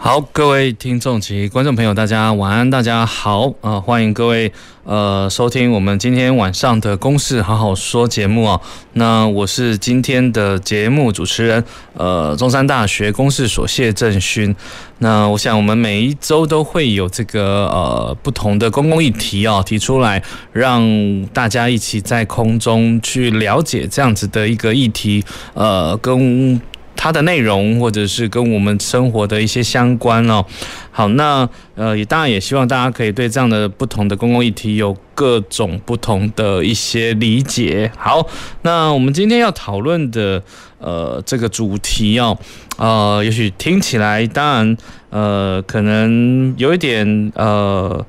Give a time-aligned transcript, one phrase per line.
[0.00, 4.50] 好，各位听众及观众朋友，大家晚安，大家好啊、欢迎各位
[4.84, 8.60] 呃收听我们今天晚上的《公事好好说》节目啊。
[8.92, 11.62] 那我是今天的节目主持人，
[11.94, 14.54] 呃，中山大学公事所谢正勋。
[14.98, 26.60] 那我想我们每一周都会有这个呃不同的公共议题啊提出来，让大家一起在空中去了解这样子的一个议题，呃，跟。
[26.98, 30.44] 它的内容，或者是跟我们生活的一些相关哦。
[30.90, 37.88] 好，那呃，也当然也希望大家可以对这样的不同的公共议题有各种不同的一些理解。
[37.96, 38.26] 好，
[38.62, 40.42] 那我们今天要讨论的
[40.80, 42.36] 呃这个主题哦，
[42.78, 44.76] 呃，也许听起来当然
[45.10, 48.04] 呃可能有一点呃。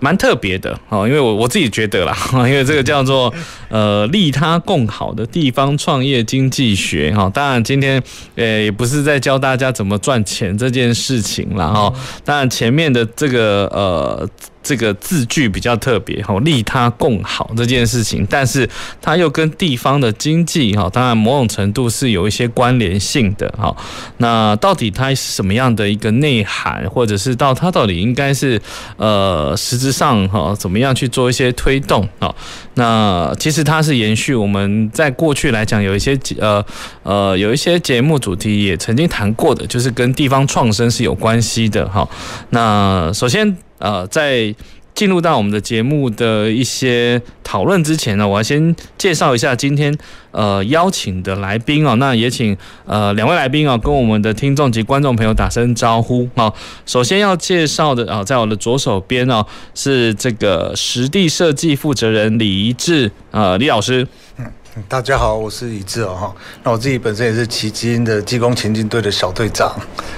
[0.00, 3.32] 蛮特别的哦，因为我我自己觉得啦， 因为这个叫做
[3.68, 7.30] 呃利他共好的地方创业经济学哈。
[7.32, 8.02] 当然今天
[8.34, 11.92] 呃也不是在教大家怎么赚钱这件事情了哈。
[12.24, 14.28] 当然前面的这个呃。
[14.62, 18.68] 这个字句比较特别哈，利他共好这件事情，但是
[19.00, 23.74] 它又跟地方的经济哈，当然某种程度是有一些关联性的哈。
[24.18, 28.60] 那到底它是什么样的一个内涵，或者是到它到底应该是
[28.96, 32.34] 呃实质上哈怎么样去做一些推动啊？
[32.74, 36.64] 那其实它是延续我们在过去来讲有一些呃
[37.02, 42.06] 呃有一些节目主题也曾经谈过的，就是跟地方创生是有关系的哈。
[42.50, 43.56] 那首先。
[43.80, 44.54] 呃，在
[44.92, 49.96] 进入到我们的节目的一些讨论之前呢，我要先介绍一下今天
[50.30, 51.96] 呃邀请的来宾哦。
[51.96, 52.54] 那也请
[52.84, 56.52] 呃两位来宾啊，跟我们的听众及观众朋友打声招呼啊。
[56.84, 64.06] 首先要介绍的啊，在我的左手边哦，是这个实地设计负责人李一志呃李老师。
[64.36, 64.44] 嗯，
[64.86, 66.34] 大家好，我是李志哦哈。
[66.62, 69.74] 那我自己本身也是旗津英的技工前进队的小队长。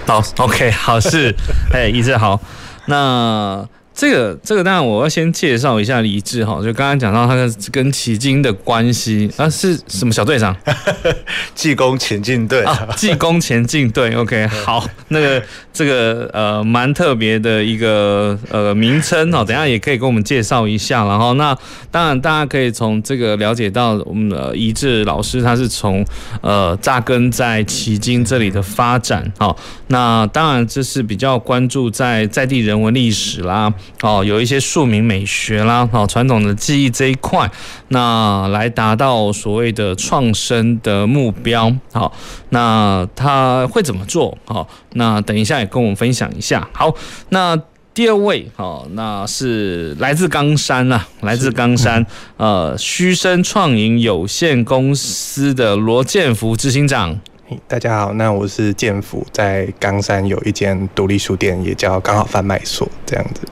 [0.06, 1.32] 好，OK，好，是，
[1.72, 2.40] 哎，一志好。
[2.86, 7.36] 那这个这个当然我要先介绍一下李志哈，就刚刚讲到他
[7.70, 10.56] 跟奇经的关系啊，是什么小队长？
[11.54, 14.14] 济公前进队啊，技工前进队。
[14.16, 15.42] OK，好，那个
[15.72, 21.04] 这个呃蛮特别的一个呃名称哈，等下也可以跟我们介绍一下。
[21.06, 21.56] 然后那
[21.90, 26.04] 当然大家可以从这个了解到我们的一志老师他是从
[26.40, 29.54] 呃扎根在奇经这里的发展哈。
[29.88, 33.72] 那当然这是比较关注在在地人文历史啦。
[34.02, 37.50] 哦，有一些庶民美学啦，哦，传统的技艺这一块，
[37.88, 41.72] 那来达到所谓的创生的目标。
[41.92, 42.12] 好，
[42.50, 44.36] 那他会怎么做？
[44.44, 46.68] 好，那等一下也跟我们分享一下。
[46.72, 46.94] 好，
[47.28, 47.56] 那
[47.94, 52.04] 第二位，好，那是来自冈山啊，来自冈山，
[52.38, 57.20] 呃，虚声创营有限公司的罗建福执行长。
[57.68, 63.42] 大家好，那我是建福，在冈山有一间独立书店，也叫刚好贩卖所，这样子。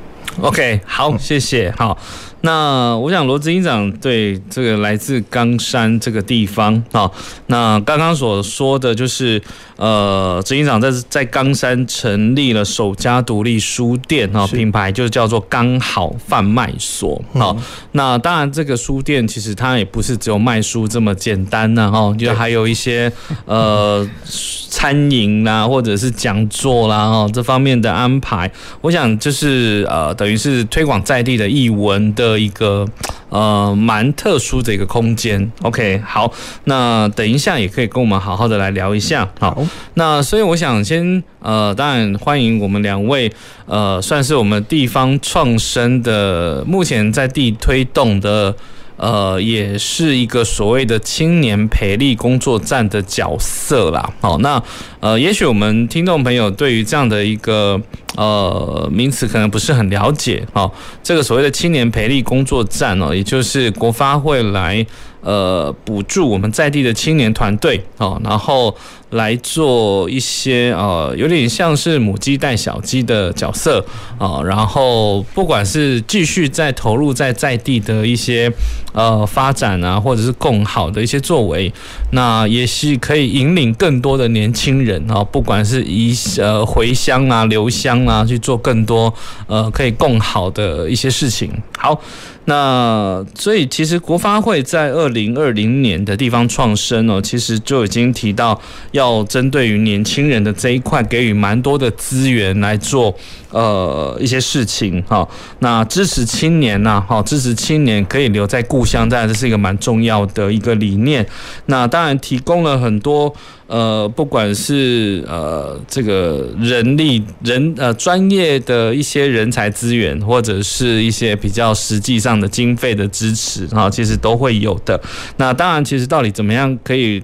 [0.42, 1.72] OK，好，谢谢。
[1.76, 1.96] 好，
[2.42, 7.10] 那我想罗执行长对这个来自冈山这个地方啊，
[7.46, 9.40] 那刚刚所说的就是，
[9.76, 17.22] 呃，执行长在在冈山成立了首家独立书店哈，品牌就叫做刚好贩卖所。
[17.34, 17.56] 好，
[17.92, 23.12] 那当然这个书店其实它也不是只有卖书这么简单呢哈，就还有一些
[23.44, 24.08] 呃。
[24.70, 28.50] 餐饮啦，或者是讲座啦，哦，这方面的安排，
[28.80, 32.86] 我想就是呃，等于是推广在地的译文的一个
[33.28, 35.50] 呃蛮特殊的一个空间。
[35.62, 36.32] OK，好，
[36.64, 39.28] 那等一下也可以跟我们好好的来聊一下。
[39.38, 39.64] 好，
[39.94, 43.32] 那所以我想先呃，当然欢迎我们两位
[43.66, 48.54] 呃，算是我们地方创生的目前在地推动的。
[49.00, 54.12] 呃，也是一个所谓的青年培力工作站的角色啦。
[54.20, 54.62] 好，那
[55.00, 57.80] 呃，也许我们听众朋友对于这样的一个
[58.14, 60.46] 呃名词可能不是很了解。
[60.52, 60.70] 好，
[61.02, 64.84] 这个所谓的青年培力工作站呢，也就是国发会来
[65.22, 68.76] 呃补助我们在地的青年团队哦，然后。
[69.10, 73.84] 来做一些呃，有点像是母鸡带小鸡的角色
[74.18, 78.48] 啊，然后不管是继续在投入在在地的一些
[78.92, 81.72] 呃发展啊，或者是更好的一些作为，
[82.12, 89.12] 那也是可以引领更多的年轻人啊，不管是移呃回乡啊、留乡啊，去做更多
[89.48, 91.50] 呃可以更好的一些事情。
[91.76, 92.00] 好。
[92.46, 98.60] 那所以其实国发会在二零二零年的地方创生哦，其实就已经提到
[98.92, 103.14] 要针对于年轻人的这一块给予蛮多的资源来做
[103.50, 105.26] 呃一些事情哈。
[105.60, 111.26] 那支持青年呐，哈，支持青年可以留在故乡，当然这是一个蛮重要的一个理念。
[111.66, 113.34] 那当然提供了很多。
[113.66, 125.00] 呃，不管是呃这个人力人呃专业的一些人才资源，或者是一些比较实际上的经费的支持啊，其实都会有的。
[125.36, 127.22] 那当然，其实到底怎么样可以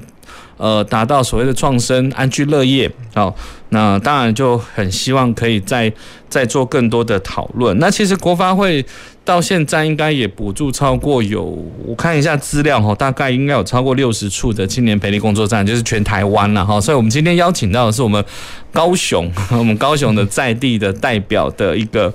[0.57, 2.91] 呃达到所谓的创生安居乐业？
[3.15, 3.35] 好，
[3.71, 5.93] 那当然就很希望可以再
[6.29, 7.79] 再做更多的讨论。
[7.79, 8.85] 那其实国发会。
[9.27, 11.43] 到现在应该也补助超过有，
[11.85, 16.81] 我看一下资料哈，大概应该有超过六十处的青年培力工作站，就是全台湾了哈。
[16.81, 18.25] 所以，我们今天邀请到的是我们
[18.73, 22.15] 高雄， 我们高雄的在地的代表的一个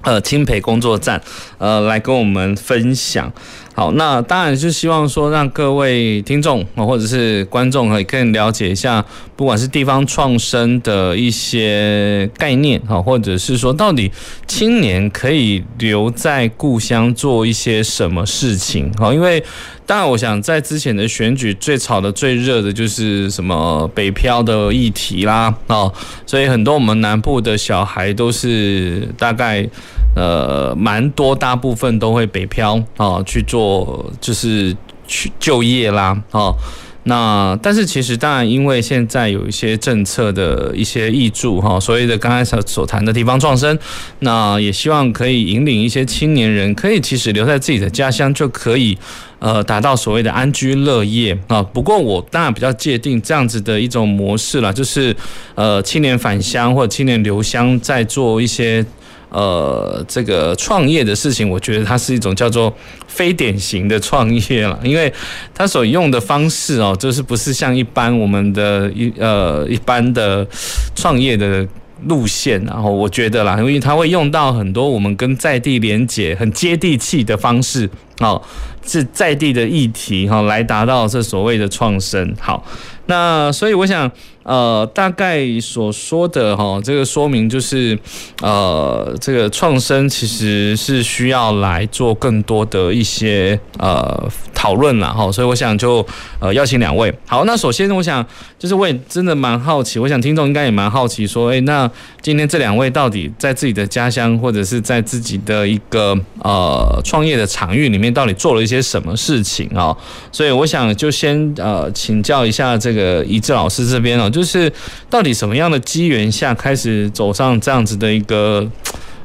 [0.00, 1.20] 呃青培工作站，
[1.58, 3.30] 呃，来跟我们分享。
[3.76, 9.04] 好，那当然就希望说，让各位听众啊或者是观众可以更了解一下，
[9.36, 14.10] 不管是地方创生的一些概念哈，或者是说到底
[14.46, 19.44] 青年可以留在故乡做一些什么事情哈，因为
[19.84, 25.92] 当然我想在之前的选举最炒的最热的就是什么北漂的议题啦哦，
[26.24, 29.68] 所以很多我们南部的小孩都是大概。
[30.16, 34.74] 呃，蛮多，大部分都会北漂啊，去做就是
[35.06, 36.56] 去就业啦，哦，
[37.02, 43.78] 那但是其实当然，因为现在有一些政策的一些挹注哈，所谓的刚才所所谈的地方创生，
[44.20, 48.96] 那也希望可以引领一些青年人，可以其实留在自己的家乡，就可以
[49.38, 51.62] 呃达到所谓的安居乐业啊。
[51.62, 55.14] 不过我当然比较界定这样子的一种模式啦，就是
[55.54, 58.82] 呃青年返乡或者青年留乡，在做一些。
[59.28, 62.72] 呃，这个创业的事情，我觉得它是一种叫做
[63.08, 65.12] 非典型的创业了，因为
[65.52, 70.46] 它所用的方式哦，就是不是像一般我们的一呃一般的
[70.94, 71.66] 创业的
[72.04, 77.90] 路线，然后我觉得啦，因为它会用到很多我们跟在地连结很接地气的方式，
[78.20, 78.40] 哦，
[78.86, 82.32] 是在地的议题哈，来达到这所谓的创生。
[82.38, 82.64] 好，
[83.06, 84.10] 那所以我想。
[84.46, 87.98] 呃，大概所说的哈，这个说明就是，
[88.40, 96.06] 呃，这个创生其实是需要来做更多的一些呃讨论了哈，所以我想就
[96.38, 97.12] 呃邀请两位。
[97.26, 98.24] 好，那首先我想
[98.56, 101.90] 就是我也真的蛮好奇，我想听众应该也蛮好奇说，哎，那
[102.22, 109.96] 今天这两位到底在自己的家乡或者是在自己的一个呃创业的场域里面，到底做了一些什么事情啊？
[110.30, 114.30] 所以我想就先呃请教一下这个一志老师这边哦。
[114.36, 114.70] 就是
[115.08, 118.70] 到底什么样的机缘下开始走上这样子的一个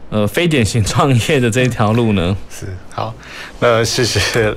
[0.10, 2.38] 呃非典型创业的这条路呢？
[2.50, 3.14] 是好。
[3.60, 4.20] 那，谢谢。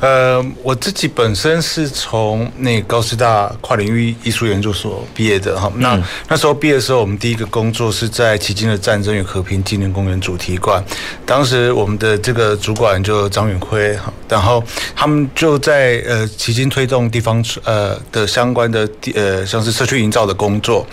[0.00, 5.72] 呃，我自己本身是从那高师大跨领域艺术研究所毕业的哈。
[5.76, 5.98] 那
[6.28, 10.84] 那时候毕业的时候，我们第一个工作是在迄今的战争与和平纪念公园主题馆。
[11.24, 14.62] 当时我们的这个主管就张远辉哈，然后
[14.94, 20.86] 他们就在呃迄今推动地方呃的相关的呃像是社区营造的工作。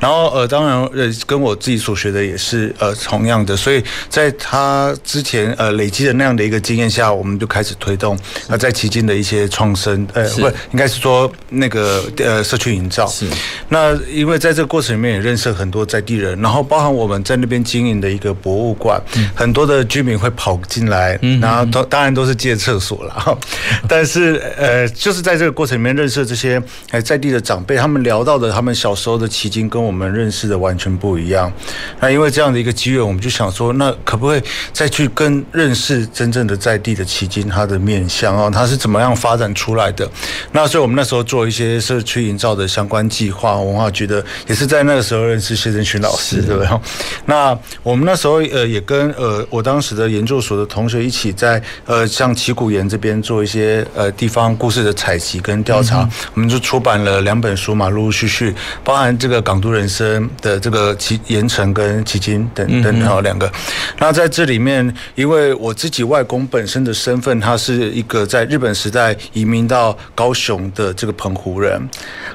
[0.00, 6.60] 然后呃当然呃跟我自己所学的也是呃同样的，所以在他之前呃累积的那样的一个。
[6.64, 13.06] 经验下，我们就开始推动那在旗津的一些创生，呃，不，应该是说那个呃社区营造。
[13.06, 13.28] 是。
[13.68, 18.98] 那因为在这个过程里面也认识很多在地人，然后包含我们在那边经营的一个博物馆，
[19.34, 23.38] 很多的居民会跑进来，然后都当然都是借厕所了。
[23.86, 26.58] 但是呃，就是在这个过程里面认识这些
[26.92, 31.52] 呃在地的长辈，他们聊到的他们小时候的旗津跟我们认识的完全不一样。
[32.00, 36.54] 那因为这样的一个机缘，我们就想说，那可不可以再去跟认识真正的。
[36.64, 40.08] 在地的旗津，它的面向哦，它是怎么样发展出来的？
[40.52, 46.80] 那所以我们那时候做一些社区营造的相关计划，文化局的也是在那个时候认识谢振群老师，对不对？
[47.26, 63.52] 那我们那时候呃也跟呃我当时的研究所的同学一起在呃像旗鼓岩这边做一些呃地方故事的采集跟调查，我们就出版了两本书嘛，陆陆续续包含这个港都人生的这个旗盐城跟旗津等等，然后两个。
[63.98, 71.80] 那在这里面，因为我自己外公本身的身份，他是一个在日本时代移民到高雄的这个澎湖人，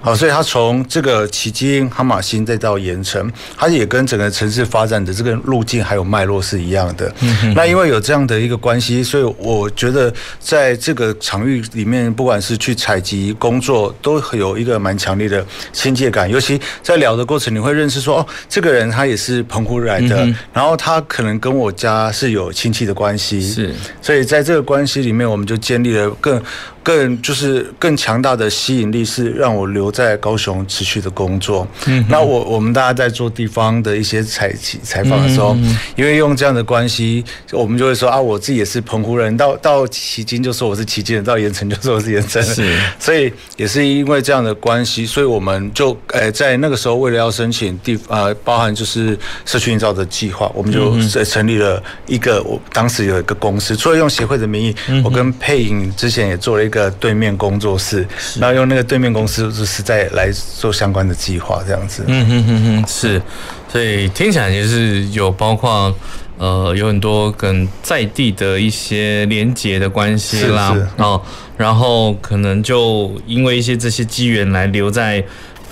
[0.01, 7.11] 好，所以他从这个旗津、哈马星再到盐城，他也跟整个城市发展的这个路径还有脉络是一样的。
[7.55, 16.29] 那因为有这样的一个关系，所以我觉得在这个场域里面，不管是去采集工作，都有一个蛮强烈的亲切感。
[16.29, 26.41] 尤其在聊的过程，你会认识说，哦，这个人他也是澎湖来的，然后他可能跟我家是有亲戚的关系，是，所以在这个关系里面，我们就建立了更。
[26.81, 31.67] 更就是更强大的吸引力是让我留在高雄持续的工作。
[31.85, 35.55] 嗯，那我我们大家在做地方的一些采采访的时候，
[35.95, 42.55] 因为用这样的关系，我们就会说啊，我自己也是澎湖人，到到旗津就说我是旗津人，到盐城就说我是盐城人。
[42.55, 56.78] 是， 所以也是因为这样的关系，所以我们就诶在那个时候为了要申请地呃包含就是社区营造的计划，我们就在成立了一个我当时有一个公司，除了用协会的名义，我跟佩颖之前也做了一个。
[56.79, 58.07] 一个对面工作室，
[58.39, 62.05] 然后用那个对面公司就是在来做相关的计划，这样子。
[62.07, 63.21] 嗯哼哼哼，是，
[63.67, 65.93] 所以听起来也是有包括
[66.37, 70.73] 呃有很多跟在地的一些连结的关系啦。
[70.95, 71.21] 哦，
[71.57, 75.21] 然后可能就因为一些这些机缘来留在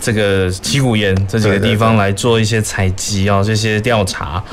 [0.01, 4.43] 这个旗鼓盐这几个地方来做一些采集啊，这些调查。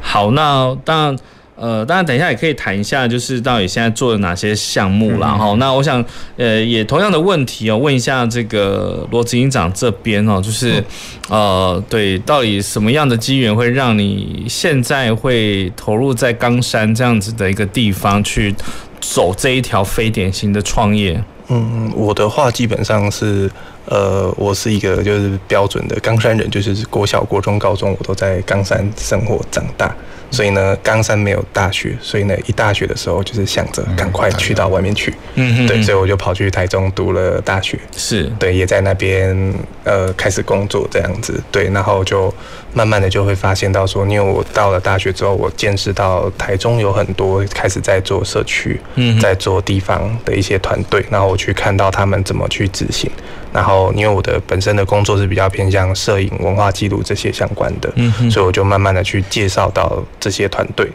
[0.00, 1.16] 好，那当然。
[1.60, 5.54] 呃，当然，等一下也可以谈一下，就是到底现在做了哪些项目了哈。
[5.58, 6.02] 那我想，
[6.38, 10.82] 呃，也同样的问题哦，问一下这个罗执行长这边哦，就是，
[11.28, 18.54] 呃，对，到底什么样的机缘会让你现在会投入在冈山这样子的一个地方去
[18.98, 21.22] 走这一条非典型的创业？
[21.48, 23.50] 嗯，我的话基本上是，
[23.84, 29.94] 呃，我是一个就是标准的冈山人，就是国小、国中、高中我都在冈山生活长大。
[30.30, 39.36] 所以呢，冈山没有大学，所以呢，一大学的时候就是想着赶快去到外面去，嗯，对，所以我就跑去台中读了大学，是对，也在那边
[39.84, 42.32] 呃开始工作这样子，对，然后就
[42.72, 53.10] 慢慢的就会发现到说，因为我到了大学之后，我见识到台中有很多开始在做社区，嗯，在做地方的一些团队，然后我去看到他们怎么去执行。
[53.52, 57.92] 然后，因为我的本身的工作是比较偏向摄影、文化记录这些相关的，
[58.30, 60.88] 所以我就慢慢的去介绍到这些团队。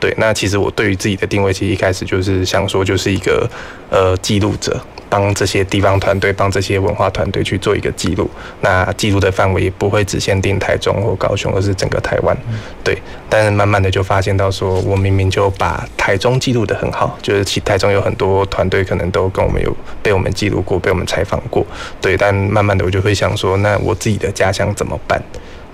[0.00, 3.46] 对，那其实我对于自己的定位，其实一开始就是想说，就是一个
[3.90, 4.80] 呃记录者。
[5.08, 8.30] 帮这些地方团队，帮这些文化团队去做一个记录。
[8.60, 12.36] 那记录的范围也不会只限定台中或高雄，而是整个台湾。
[12.84, 12.96] 对，
[13.28, 21.66] 但是慢慢的就发现到，说我明明就把台中记录得很好，就是其台中有很多团队可能都跟我们有被我们记录过，被我们采访过。
[22.00, 25.20] 对，但慢慢的我就会想说，那我自己的家乡怎么办？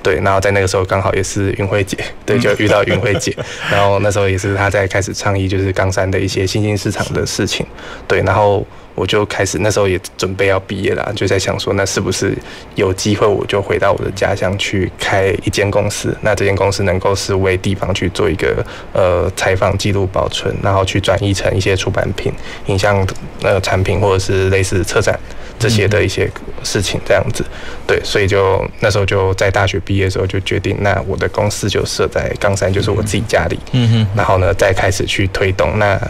[0.02, 3.34] 对，然后在那个时候刚好也是云慧姐， 对，就遇到云慧姐，
[3.70, 7.66] 然后那时候也是她在开始倡议，就是冈山的一些新兴市场的事情。
[8.06, 8.64] 对，然后。
[8.94, 12.36] 我就开始那时候也准备要毕业了，就在想说，那是不是
[12.76, 16.16] 有机会我就回到我的家乡去开一间公司？
[16.22, 22.32] 那这间公司能够是为地方去做一个呃采访记录保存，然后去转译成一些出版品、
[22.66, 23.04] 影像
[23.42, 25.18] 呃产品或者是类似车展
[25.58, 26.30] 这些的一些
[26.62, 27.44] 事情这样子。
[27.86, 33.58] 对，所以就那时候就在大学毕业的时候就决定，那我的公司就设在冈山，就是我自己家里。
[33.72, 34.06] 嗯哼。
[34.16, 36.00] 然后呢，再开始去推动那。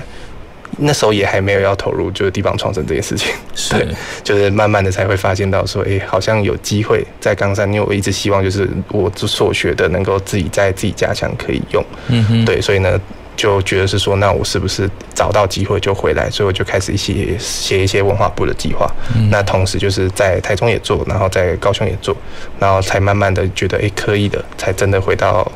[0.78, 3.32] 那时候也还没有要投入，就是地方创生这件事情，
[3.70, 3.86] 对，
[4.22, 13.00] 就是慢慢的才会发现到说，哎，好像有机会在冈山，因为我一直希望就是我所学的能够自己在自己家乡可以用，嗯哼，对，所以呢
[13.36, 18.90] 就觉得是说，那我是不是找到机会就回来，所以我就开始一些写一些文化部的计划，
[19.30, 22.16] 那同时就是在台中也做，然后在高雄也做，
[22.58, 25.50] 然后才慢慢的觉得，哎，可以的，才真的回到。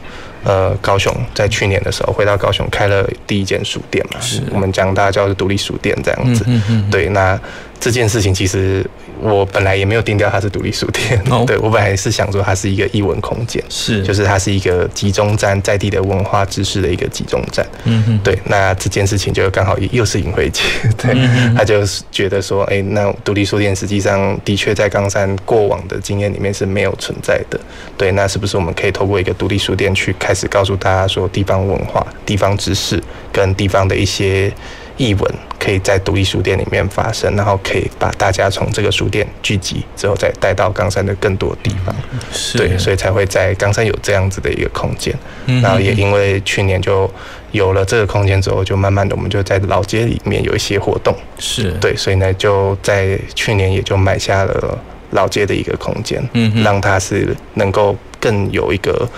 [0.48, 6.42] 呃，高雄在去年的时候回到高雄开了第一间书店嘛，是我们讲大家叫做独立书店这样子。
[6.46, 7.38] 嗯嗯嗯、对，那
[7.80, 8.84] 这件事情其实
[9.20, 14.02] 我本来也没有定调它是独立书店，哦、对我本来是想说它是一个艺文空间，是。
[14.02, 17.66] 就是它是一个集中站，在地的文化知识的一个集中站。
[17.84, 20.62] 嗯嗯，对，那这件事情就刚好又是尹慧姐，
[20.98, 27.58] 对，嗯、他就觉得说，哎、欸，那独立书店实际上的确在冈山过往的经验里面是没有存在的，
[27.96, 34.52] 对，那是不是我们可以透过一个独立书店去开始告诉大家说，地方文化、地方知识跟地方的一些
[34.98, 41.94] 艺文，可以在独立书店里面发生，然后可以把大家从这个书店聚集之后，再带到冈山的更多地方。
[42.30, 45.14] 是对，所以才会在冈山有这样子的一个空间。
[45.62, 47.10] 然后也因为去年就
[47.52, 51.16] 有了这个空间之后，就慢慢的我们就在老街里面有一些活动。
[51.38, 54.78] 是对，所以呢就在去年也就买下了
[55.12, 59.08] 老街的一个空间，嗯，让它是能够更有一个。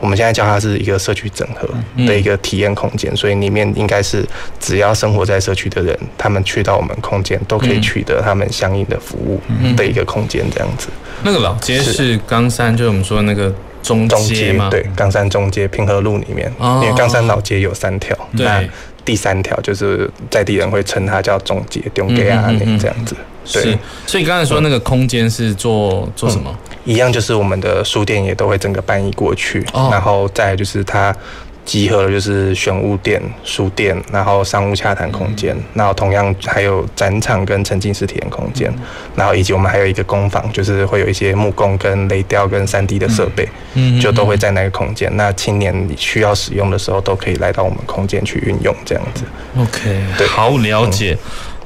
[0.00, 1.68] 我们现在叫它是一个社区整合
[2.06, 4.26] 的一个体验空间，所以里面应该是
[4.58, 9.40] 只要生活在社区的人，他们去到我们空间都可以取得他们相应的服务
[9.76, 10.88] 的一个空间，这样子。
[11.22, 14.68] 那个老街是冈山，就是我们说那个中街吗？
[14.70, 18.62] 对，冈山中街平和路里面，因为冈山老街有三条，那
[19.04, 23.14] 第三条就是在地人会称它叫中街，中街啊，那这样子。
[23.52, 23.76] 对，
[24.06, 26.54] 所以刚才说那个空间是做做什么？
[26.84, 31.14] 一样就是我们的书店也都会整个搬移过去，然后再就是它
[31.62, 38.72] 集合了就是选物店、书店，然后商务洽谈空间，然后同样还有展场跟沉浸式体验空间，
[39.14, 45.14] 然后以及我们还有一个工坊，就是会有一些木工跟雷雕跟三 D 的设备，嗯，就都会在那个空间。
[45.16, 49.22] 那青年需要使用的时候，都可以来到我们空间去运用这样子。
[49.56, 51.16] OK，对，好了解。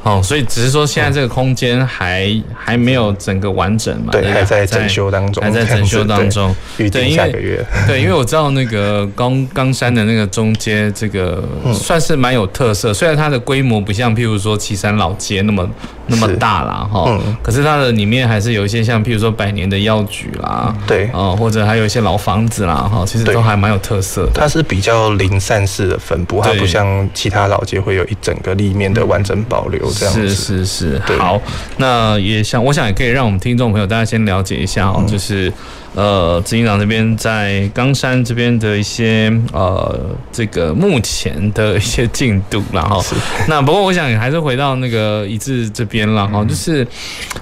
[0.05, 4.13] 哦，所以只是说现在这个空间还、嗯、还没有整个完整嘛？
[4.13, 6.55] 对，还在整修当中，还在整修当中。
[6.77, 7.65] 预定下个月。
[7.89, 11.43] 对，因为我知道那个冈冈山的那个中街，这个
[11.73, 12.93] 算是蛮有特色。
[12.93, 15.69] 虽然它的规模不像譬如说岐山老街那么
[16.07, 24.33] 那么大啦，哈，嗯，可是它的里面还是有一些像譬如说百年的药局啦，对，哦，或者还有一些老房子啦，哈，其实都还蛮有特色的。
[24.35, 30.29] 它是比较零散式的分布，它不像其他老街会有一整个立面的完整保留这样子。
[30.29, 31.41] 是是是，好，
[31.79, 35.53] 那也想，我想也可以让我们听众朋友大家先了解一下哦，嗯、就是
[35.95, 43.03] 呃，执行长这边在冈山这边的一些呃，这个目前的一些进度，然后
[43.49, 46.87] 那不过我想还是回到那个一致这边了哈，就是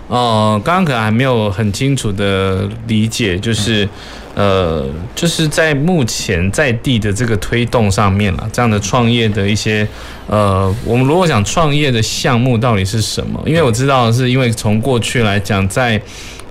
[0.08, 3.88] 呃，刚刚可能还没有很清楚的理解，就是。
[4.34, 9.86] 呃，就是在目前在地的这个推动上面了，这样的创业的一些
[10.26, 13.38] 呃，我们如果想创业的项目到底是什么？
[13.44, 16.00] 因为我知道是因为从过去来讲，在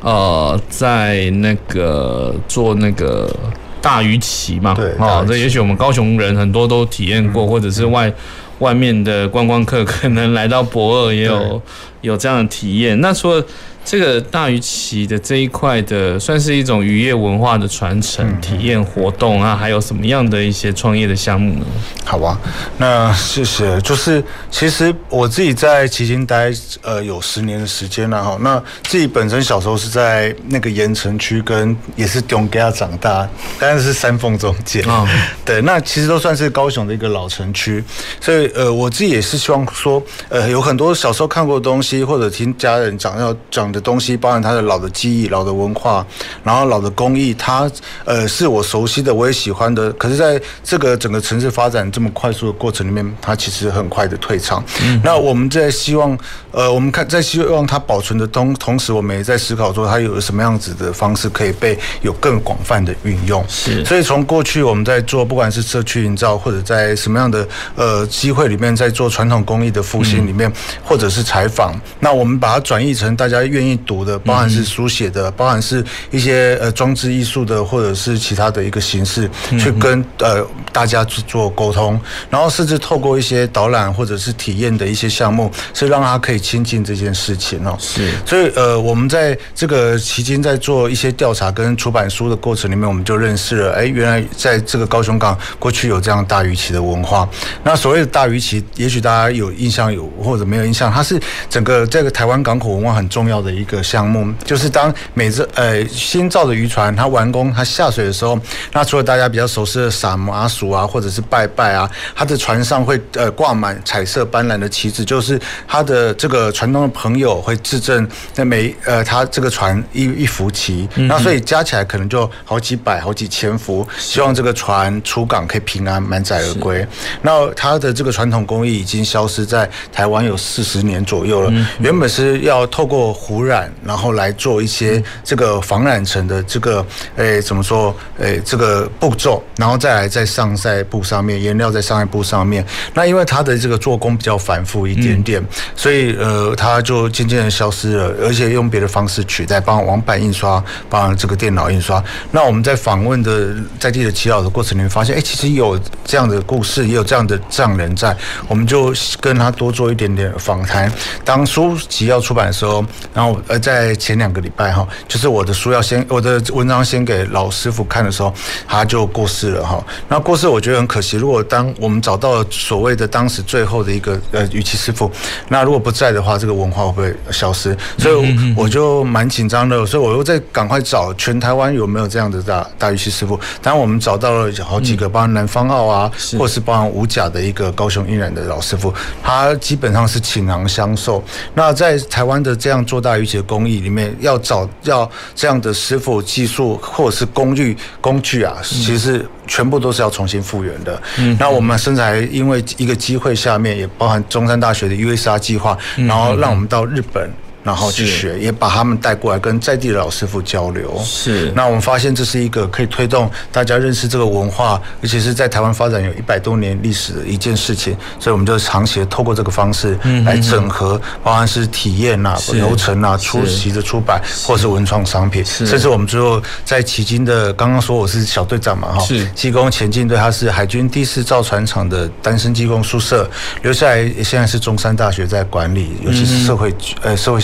[0.01, 3.33] 呃，在那个做那个
[3.81, 8.11] 大鱼旗嘛，对，哦，这也许我们高雄人很多都体验过，或者是外
[8.59, 11.61] 外面的观光客可能来到博尔也有
[12.01, 12.99] 有这样的体验。
[12.99, 13.43] 那除了
[13.83, 21.65] 这个大鱼旗的这一块的，算是一种渔业文化的传承、体验活动啊，还有什么样的一些创业的项目呢？
[22.05, 22.39] 好吧，
[22.77, 23.81] 那谢谢。
[23.81, 26.51] 就是其实我自己在旗津待
[26.83, 28.37] 呃有十年的时间了哈。
[28.41, 33.27] 那自己本身小时候是在那个盐城区，跟也是中街长大，
[33.59, 35.07] 但是是三凤中间啊。
[35.43, 37.83] 对，那其实都算是高雄的一个老城区，
[38.19, 43.70] 所以呃我自己也是希望说，呃有很多小时候看过的东西，或者听家人讲要讲。
[43.71, 46.05] 的东西，包含它的老的记忆、老的文化，
[46.43, 47.69] 然后老的工艺，它
[48.05, 49.91] 呃是我熟悉的，我也喜欢的。
[49.93, 54.63] 可是，在这个整个城市发展这么快速的过程里面，它其实很快的退场。
[54.83, 56.17] 嗯、那我们在希望，
[56.51, 63.41] 呃，我们看在希望它保存的同同时，我们也在思考说，它有什么样子的方式可以被有更广泛的运用。
[63.47, 73.61] 是，所以从过去我们在做，不管是社区营造，或者在什么样的呃机会里面，在做传统工艺的复兴里面，嗯、或者是采访，那我们把它转译成大家愿。
[73.61, 87.77] 愿意读的，包含是书写的，包含是一些呃装置艺术的，或者是其他的一个形式，去跟呃大家去做沟通，然后甚至透过一些导览或者是体验的一些项目，是让它可以亲近这件事情哦。
[87.79, 97.29] 是，所以呃我们在这个期间在做一些调查跟出版书的过程里面，我们就认识了，哎，原来在这个高雄港过去有这样大鱼旗的文化。
[97.63, 103.51] 那所谓的大鱼旗，也许大家有印象有或者没有印象，它是整个这个台湾港口文化很重要的。
[103.51, 108.39] 一个项目，就是当每只呃新造的渔船它完工它下水的时候，
[108.71, 126.87] 那除了大家比较熟悉的撒麻薯啊，或者是拜拜啊，它的船上会呃挂满彩色斑斓的旗子，就是它的这个船东的朋友会自证那每呃他这个船一一浮旗，那所以加起来可能就好几百好几千幅，希望这个船出港可以平安满载而归。
[127.21, 133.41] 那它的这个传统工艺已经消失在台湾有四十年左右了，原本是要透过湖。
[133.41, 137.91] 染，然后来做一些这个防染层的这个，诶，怎么说？
[138.19, 142.63] 诶，这个步骤，然后再来在上晒布上面，颜料在上晒布上面。
[142.93, 145.43] 那因为它的这个做工比较繁复一点点，
[145.75, 152.01] 所以呃，它就渐渐的消失了，而且用别的方式取代，帮网版印刷，帮这个电脑印刷。
[152.31, 158.15] 那我们在访问的在地的耆老的过程里面，发现，哎，其实有这样的故事，也有这样的匠人在，
[158.47, 160.91] 我们就跟他多做一点点访谈。
[161.25, 163.31] 当书籍要出版的时候，然后。
[163.47, 168.31] 呃，在前两个礼拜哈，就是我的书要先，我的文章先给老师傅看的时候，
[168.67, 169.83] 他就过世了哈。
[170.07, 175.11] 那过世我觉得很可惜，如果当我们找到了所谓的当时最后的一个呃鱼鳍师傅，
[175.47, 177.75] 那如果不在的话，这个文化会不会消失？
[177.97, 183.39] 所以我就蛮紧张的，所以我又在赶快找全台湾有没有这样的大大鱼鳍师傅。
[183.61, 188.93] 当然我们找到了好几个，包含南方澳啊，或是包含五甲的一个高雄印染的老师傅，
[189.23, 191.23] 他基本上是倾囊相授。
[191.53, 201.01] 那在台湾的这样做大鱼鳍的工艺里面，要找要这样的师傅、技术或者是工具工具啊，其实全部都是要重新复原的。
[201.37, 207.29] 那我们甚至还因为一个机会下面，也包含中山大学的 USR 计划，然后让我们到日本。
[207.63, 210.99] 然后去学，也把他们带过来跟在地的老师傅交流。
[211.03, 217.95] 是，那我们发现这是一个可以推动大家认识这个文化，而且是在台湾发展有一百多年历史的一件事情。
[218.19, 219.95] 所以我们就长期的透过这个方式
[220.25, 229.23] 来整合，包含是体验啊、流程啊、出席的出版，或是文创商品，甚至我们最后在迄今的，刚刚说我是小队长嘛，哈，是。
[229.35, 233.29] 机工前进队，他是海军第四造船厂的单身技工宿舍
[233.61, 237.39] 留下来，现在是中山大学在管理，尤其是社会呃社会。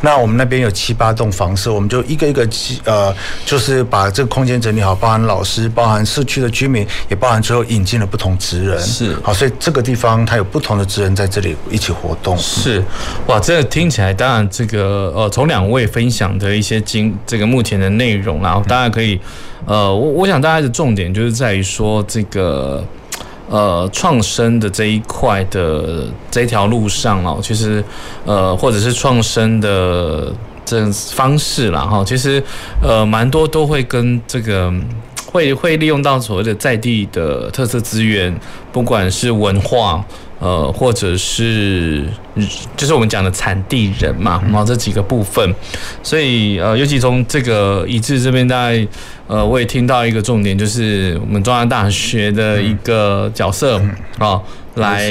[0.00, 2.48] 那我们那边有七八栋房舍，我们就一个一个
[2.84, 8.80] 呃，就是把这个空间整理好，包含老师，包含社区的居民，也包含最后引进了不同职人。
[8.80, 12.36] 是好，所以这个地方它有不同的职人在这里一起活动。
[12.38, 12.82] 是
[13.26, 19.20] 哇，这个听起来当然这个呃，从两位分享的一些经这个目前的内容，然后大家可以
[19.66, 22.84] 呃，我我想大家的重点就是在于说这个。
[23.48, 27.84] 呃，创生的这一块的这条路上哦，其实
[28.24, 30.32] 呃，或者是创生的
[30.64, 32.42] 这方式啦哈，其实
[32.82, 34.72] 呃，蛮多都会跟这个
[35.26, 38.34] 会会利用到所谓的在地的特色资源，
[38.72, 40.02] 不管是文化
[40.44, 42.04] 呃，或者是
[42.76, 45.54] 就是我们讲的产地人嘛，然后这几个部分，
[46.02, 48.86] 所以呃，尤其从这个一致这边大概。
[49.26, 53.80] 呃，我也听到一个重点，就是我们中央大学的一个角色
[54.18, 54.38] 啊。
[54.74, 55.10] 来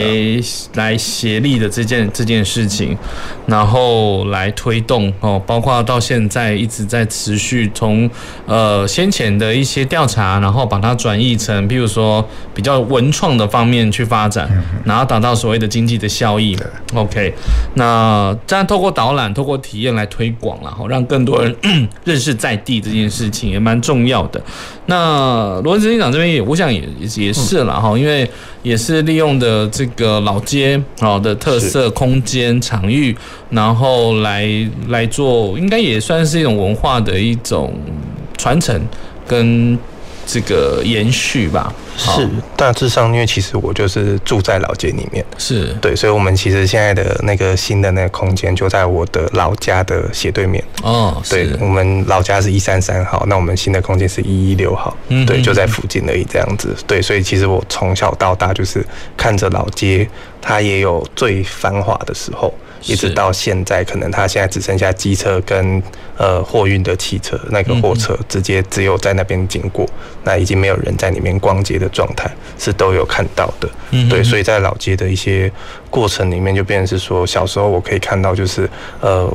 [0.73, 2.97] 来协力的这件这件事情，
[3.45, 8.09] 然后来推动哦，包括到现在一直在持续从
[8.45, 14.49] 呃先前的一些调查，然后把它转译成，譬如说比较文创的方面去发展，
[14.83, 16.57] 然后达到所谓的经济的效益。
[16.93, 17.33] OK，
[17.75, 21.55] 那这样透过导览、透过体验来推广，然后让更多人
[22.03, 24.41] 认识在地这件事情也蛮重要的。
[24.85, 26.83] 那罗执行长这边也，我想也
[27.15, 28.29] 也是了哈，因为
[28.63, 29.53] 也是利用的。
[29.53, 33.15] 呃，这个老街好的特色空间场域，
[33.51, 34.49] 然后来
[34.87, 37.71] 来做，应该也算是一种文化的一种
[38.35, 38.81] 传承
[39.27, 39.77] 跟
[40.25, 41.73] 这个延续吧。
[41.95, 50.63] 是大致上，因为其实我就是住在老街里面，是对，所以我们其实现在的那个新的那个空间就在我的老家的斜对面。
[50.81, 56.75] 哦，对，我们老家是一三三号，那我们新的空间是一一六号，嗯，对，就在附近而已，这样子。
[56.87, 58.83] 对，所以其实我从小到大就是
[59.15, 60.09] 看着老街，
[60.41, 62.51] 它也有最繁华的时候。
[62.85, 65.81] 一直到现在，可能他现在只剩下机车跟
[66.17, 69.87] 呃货运的汽车，那个货车直接只有在那边经过，
[70.23, 73.69] 那已经没有人在里面逛街的状态，是都有看到的。
[74.09, 75.51] 对，所以在老街的一些
[75.89, 78.69] 过程里面，就变成是说，小时候我可以看到，就是
[78.99, 79.31] 呃。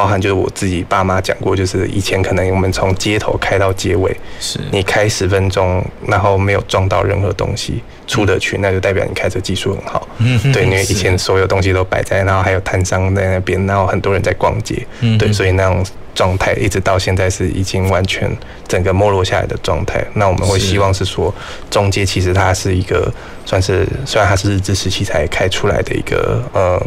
[0.00, 10.08] 包含就是我自己爸妈讲过，就是以前可能我们从街头开到街尾，是你开十分钟，然后没有撞到任何东西出得去，那就代表你开车技术很好。
[10.16, 15.84] 嗯，对， 因为以前所有东西都摆在，然后还有摊商在那边，然后很多人在逛街，嗯，对，所以那种
[16.14, 18.34] 状态一直到现在是已经完全
[18.66, 20.02] 整个没落下来的状态。
[20.14, 21.34] 那我们会希望是说，
[21.70, 23.12] 中介其实它是一个
[23.44, 26.80] 算是，虽然它是日治时期才开出来的一个呃。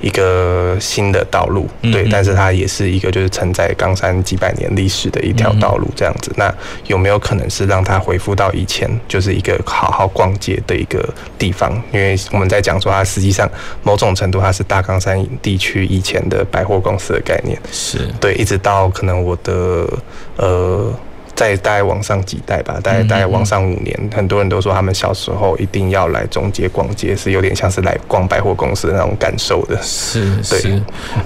[0.00, 6.32] 一个新的道路，对，但是它也是一个就是承载冈山几百年历史的一条道路，这样子。
[6.36, 6.52] 那
[6.86, 11.72] 有没有可能是让它恢复到以前，就是一个好好逛街的一个地方？
[11.92, 13.50] 因为我们在讲说，它实际上
[13.82, 19.88] 某种程度它是大冈山地区以前的百货公司的概念，是对，一直到可能我的
[20.36, 20.92] 呃。
[21.36, 29.78] 再大概往上几代吧，大概大概往上五年，很多人都说他们小时候一定要来中街逛街，是有点像是来逛百货公司的那种感受的。
[29.82, 30.68] 是，是，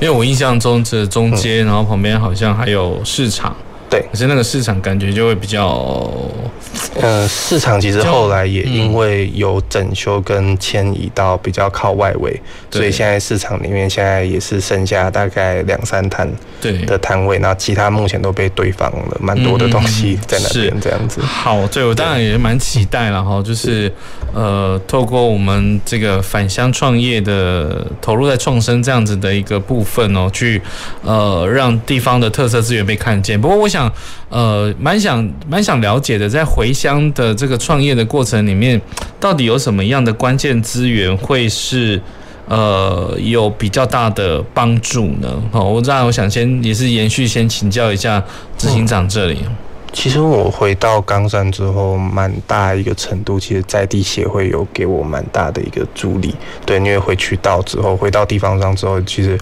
[0.00, 3.54] 因为我印象中这中街，然后旁边好像还有市场。
[3.88, 5.80] 对，可是那个市场感觉就会比较，
[7.00, 16.30] 呃，市场其实后来也因为有整修跟迁移到比较靠外围，所以现在市场里面现在也是剩下大概两三摊。
[16.60, 21.22] 对的摊位，那其他目前都被堆放了蛮多的东西在那边，这样子。
[21.22, 23.90] 好，对我当然也蛮期待了哈，就是
[24.34, 30.60] 呃，透过我们这个返乡创业的投入在创生这样子的一个部分哦，去
[31.02, 33.40] 呃让地方的特色资源被看见。
[33.40, 33.92] 不过我想
[34.28, 38.80] 呃蛮想蛮想了解的，在回乡的这个创业的过程里面，
[39.18, 42.00] 到底有什么样的关键资源会是？
[42.48, 45.40] 呃，有比较大的帮助呢。
[45.52, 48.20] 好，我这样我想先也是延续，先请教一下
[48.58, 49.38] 执行长这里。
[49.92, 56.34] 其实我回到冈山之后，蛮大一个程度，其实在地协会有给我蛮大的一个助力。
[56.64, 59.38] 对，因为回去到之后，回到地方上之后，其实。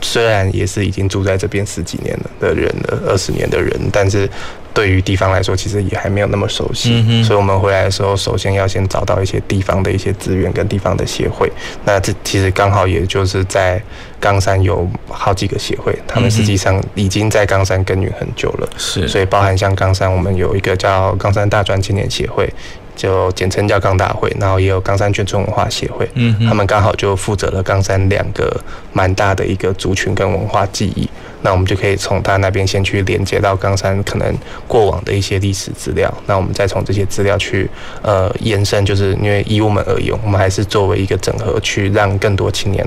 [0.00, 4.30] 虽然也是已经住在这边十几年了的人了，二十年的人，但是
[4.74, 7.04] 对于地方来说，其实也还没有那么熟悉。
[7.08, 11.50] 嗯、所以，我们回来的时候，首先要先找到一些地方的一些资源跟地方的协会。
[11.84, 13.82] 那这其实刚好也就是在
[14.20, 18.68] 冈山有好几个协会，他们实际上已经在冈山耕耘很久了。
[18.76, 22.48] 是、嗯，所以包含像冈山，我们有一个叫冈山大专青年协会。
[22.98, 28.60] 就简称叫冈大会，然后也有冈山眷村文化协会，嗯，他们刚好就负责了冈山两个
[28.92, 31.08] 蛮大的一个族群跟文化记忆，
[31.42, 34.34] 那我们就可以从他那边先去连接到冈山可能
[34.66, 37.68] 过往的一些历史资料，那我们再从这些资料去
[38.02, 42.86] 呃延伸，就是因为以我们而言，我们还是作为一个整合，去让更多青年。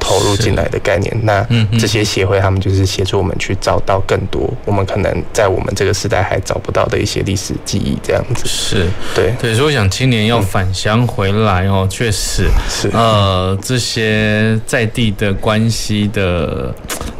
[0.00, 1.44] 投入进来的概念，那
[1.78, 8.46] 这些协会他们就是协助我们去找到更多我们可能在我们这个时代还找不到的一些历史记忆，这样子。
[8.46, 8.86] 是。
[9.14, 9.34] 对。
[9.38, 9.54] 对。
[9.54, 12.48] 所以我想青年要返乡回来哦，确实。
[12.70, 12.88] 是。
[12.94, 16.72] 呃这些在地的关系的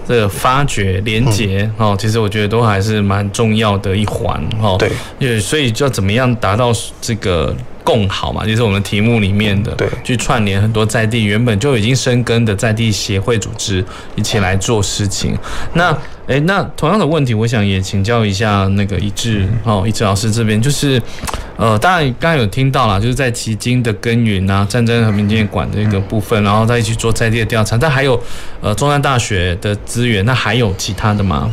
[0.08, 4.76] 这个发掘连接哦，其实我觉得都还是蛮重要的一环哦。
[5.18, 7.54] 对，所以就要怎么样达到这个。
[7.84, 13.82] 共好嘛，就是我们题目里面的，对，去串联很多在地原本就已经生根的在地协会组织，
[14.14, 15.34] 一起来做事情。
[15.72, 15.96] 那，
[16.28, 21.00] 诶，那同样的问题，我想也请教一下那个一志哦，一志老师这边，就是，
[21.56, 28.20] 呃，当然刚刚有听到啦，就是在迄今的耕耘啊，战争和平纪念馆的一个部分，然后再去做在地的调查，但还有，
[28.60, 31.50] 呃，中山大学的资源，那还有其他的吗？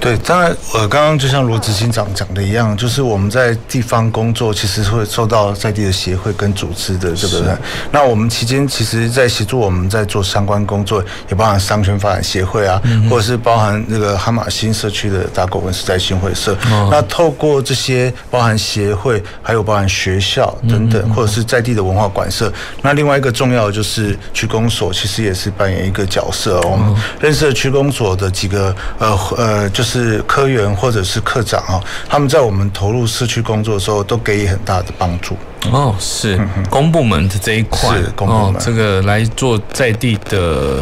[0.00, 7.44] 对，当然，呃，刚刚就像罗执行长讲的一样，就是我们在地方工作，其实会受到在地的协会跟组织的这个。
[7.44, 7.58] 是
[7.92, 16.56] 那我们期间，其实，在协助我们在做相关工作，也包含商圈发展协会啊，嗯、或者是包含那个哈马新社区的打狗文时代新会社。
[16.70, 22.50] 哦、那透过这些，包含协会，还有包含学校等等，嗯、或者是在地的文化馆社。
[22.80, 26.58] 那另外一个重要的就是区公所，其实也是扮演一个角色。
[26.62, 30.22] 我们认识了区公所的几个，呃呃，就是。
[30.30, 35.36] 科员或者是科长啊，他们在我们投入市区工作的时候，都给予很大的帮助。
[35.70, 40.80] 哦，是公部门的这一块，是公部门，哦，这个来做在地的。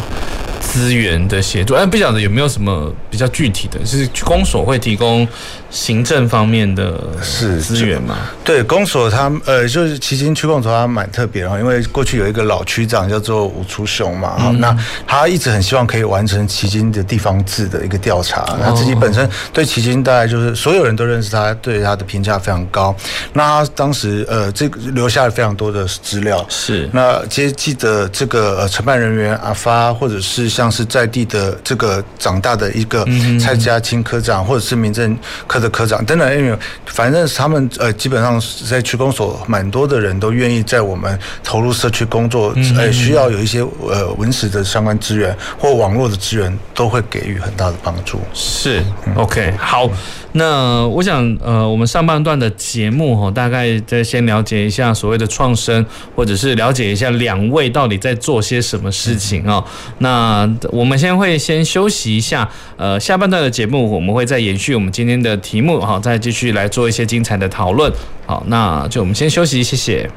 [0.60, 5.26] 资源的协助，哎，不晓得有没有什么比较具体的，就是公所会提供
[5.70, 8.16] 行政方面的是资源吗？
[8.44, 22.94] 对，公所他呃，就是旗津区公所，他蛮特别哈，因为过去有一个老区长叫做吴初雄嘛，哈、嗯，那他一直很希望可以完成旗津的地方志的一个调查，他自己本身对旗津大概就是所有人都认识他，对他的评价非常高。
[23.32, 30.48] 那他当时呃，这个留下了非常多的资料，是那接记得这个呃承办人员阿发或者是。
[30.48, 33.06] 像是在地的这个长大的一个
[33.38, 48.20] 蔡家清科长，或者是民政科的科长等等，因为反正他们呃基本上在区公所蛮多的人都愿意在我们投入社区工作，呃需要有一些呃文史的相关资源或网络的资源，都会给予很大的帮助。
[48.34, 48.82] 是
[49.14, 49.88] ，OK，好。
[50.32, 59.64] 那我想，呃，我们上半段的节目哈，大概在先了解一下所谓的创生，或者是了解一下两位到底在做些什么事情啊。
[59.98, 67.92] 那我们先会先休息一下，呃，下半段的节目我们会再延续我们今天的题目哈，再继续来做一些精彩的讨论。
[68.26, 70.10] 好，那就我们先休息，谢谢。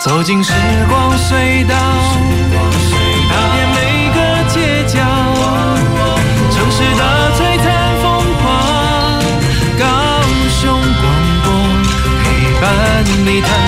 [0.00, 0.52] 走进时
[0.88, 2.27] 光隧道。
[13.30, 13.67] 你叹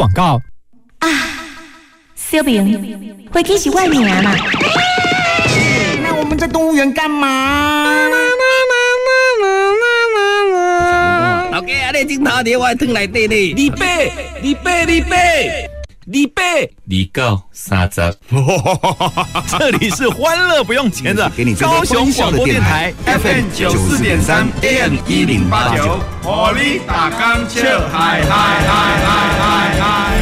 [0.01, 0.41] 广告
[0.97, 1.07] 啊，
[2.15, 4.35] 小明，会计是外面嘛？
[6.01, 7.85] 那我们在动物园干嘛？
[11.51, 13.53] 老哥，阿你镜头伫我的汤内底呢？
[13.69, 15.15] 二八，二八，二八，
[16.07, 16.67] 二八，二
[17.13, 18.15] 九三十。
[19.59, 27.61] 这里是欢乐不用钱的高雄广播电台 FM 九四点三 AM 一零八九，火力打钢球，
[27.91, 30.17] 嗨嗨嗨嗨嗨嗨。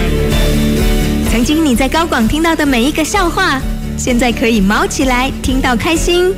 [1.32, 3.62] 曾经你在高广听到的每一个笑话，
[3.98, 6.36] 现在可以毛起来听到开心。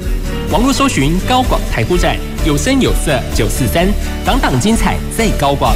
[0.51, 3.87] 网络搜寻高广台呼站，有声有色九四三，
[4.23, 5.75] 档档精彩在高广。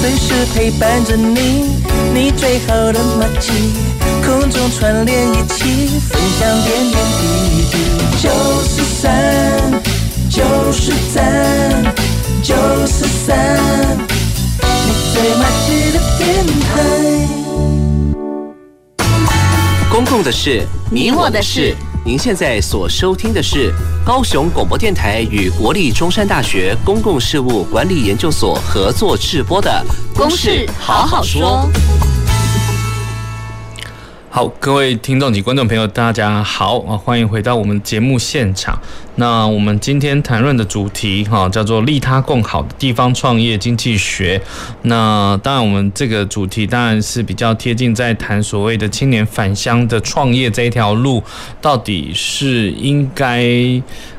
[0.00, 1.82] 随时陪伴着你，
[2.14, 3.72] 你最好的默契，
[4.24, 7.22] 空中串联一起，分享点点滴
[7.72, 7.74] 滴。
[8.22, 8.30] 九
[8.62, 9.10] 四三，
[10.30, 11.84] 九四三，
[12.42, 12.54] 九
[12.86, 13.58] 四三。
[19.90, 21.74] 公共的事，你我的事。
[22.08, 23.70] 您现在所收听的是
[24.02, 29.84] 高雄广播电台与国立中山大学公共事务管理研究所合作制播的
[30.16, 31.68] 《公事好好说》。
[34.30, 36.96] 好，各位听众及观众朋友，大家好啊！
[36.96, 38.80] 欢迎回到我们节目现场。
[39.18, 44.40] 那我们今天谈论的主题哈，叫做利他共好的地方创业经济学。
[44.82, 51.20] 那当然，我们这个主题当然是比较贴近在谈所谓的青年返乡的创业这一条路，
[51.60, 53.44] 到底是应该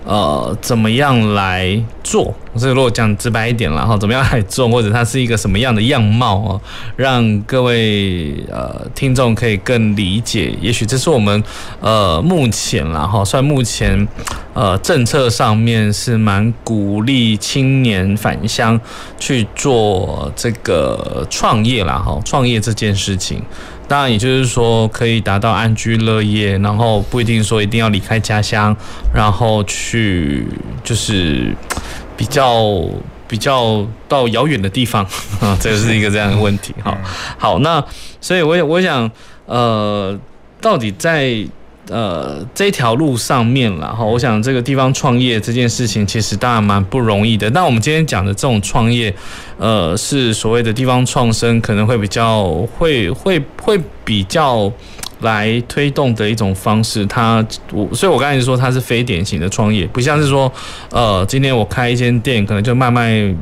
[0.04, 2.34] 呃怎么样来做？
[2.56, 6.62] 所以如果讲直白一点了哈，怎么样来做，或者它是一个什么样的样貌哦，
[6.98, 10.54] 让各位呃听众可以更理解。
[10.60, 11.42] 也许这是我们
[11.80, 14.06] 呃目前了哈，算目前
[14.54, 14.78] 呃。
[14.90, 18.82] 政策上面是蛮鼓励青年返乡
[19.20, 23.40] 去做这个创业啦，哈，创业这件事情，
[23.88, 28.76] 当然也就是说可以达到安居乐业，然后不一定说一定要离开家乡，
[29.14, 30.44] 然后去
[30.84, 31.56] 就是
[32.18, 32.84] 比较
[33.28, 35.06] 比较到遥远的地方
[35.40, 36.98] 啊， 这是一个这样的问题，哈，
[37.38, 37.86] 好，那
[38.20, 39.12] 所以我我想
[39.46, 40.20] 呃，
[40.60, 41.46] 到底在。
[41.90, 47.50] 呃，这条路上面了哈，我想这个地方创业这件事情其实当然蛮不容易的。
[47.50, 49.12] 那我们今天讲的这种创业，
[49.58, 52.48] 呃，是所谓的地方创生，可能会比较
[52.78, 54.72] 会会会比较
[55.22, 57.04] 来推动的一种方式。
[57.08, 60.52] 它我所以我刚才说它是非典型的创业，不像是说
[60.92, 63.34] 呃，今天我开一间店，可能就卖卖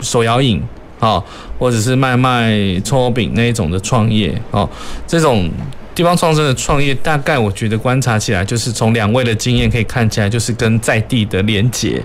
[0.00, 0.62] 手摇饮
[1.00, 1.20] 啊，
[1.58, 4.68] 或者是卖卖葱油饼那一种的创业哦，
[5.04, 5.50] 这种。
[5.98, 12.00] 地方创生的创业，大概我觉得观察起来，就是从两位的经验可以看起来，就是跟在地的连结。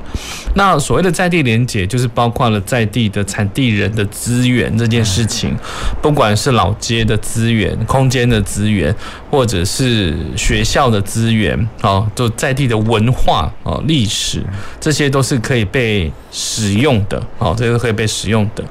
[0.56, 5.56] 那所谓的在地连结，就是包括了在地的产地人的资源这件事情，
[6.02, 8.92] 不管是老街的资源、空间的资源，
[9.30, 14.42] 或者是学校的资源，哦，就在地的文化哦、历史，
[14.82, 18.64] 这些都是可以被使用的，哦，这个可以被使用的。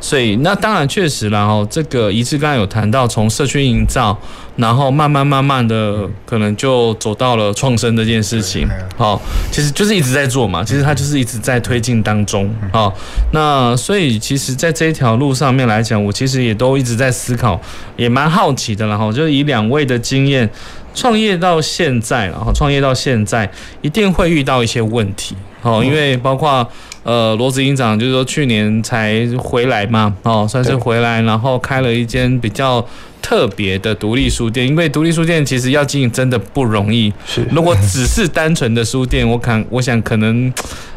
[0.00, 4.18] 所以，那当然确实啦，哦，这个宜志刚才有谈到，从社区营造。
[4.60, 8.68] 然后慢慢慢慢的，可能就走到了创生这件事情。
[8.96, 9.20] 好，
[9.50, 12.52] 其实就是一直在做嘛，其实他就是一直在推进当中。
[12.70, 12.94] 好，
[13.32, 17.58] 那所以其实，在这一条路上面来讲，我其实也都一直在思考，
[17.96, 18.86] 也蛮好奇的。
[18.86, 20.48] 然后就以两位的经验，
[20.94, 25.34] 创业到现在，然后创业到现在，一定会遇到一些问题。
[25.62, 26.66] 好，因为包括
[27.02, 32.84] 呃罗子营长，就是说去年才回来嘛，哦，算是回来，然后开了一间比较。
[33.22, 37.12] 特别的独立书店，因为独立书店其实要经营真的不容易。
[37.26, 40.52] 是，如果只是单纯的书店，我看我想可能。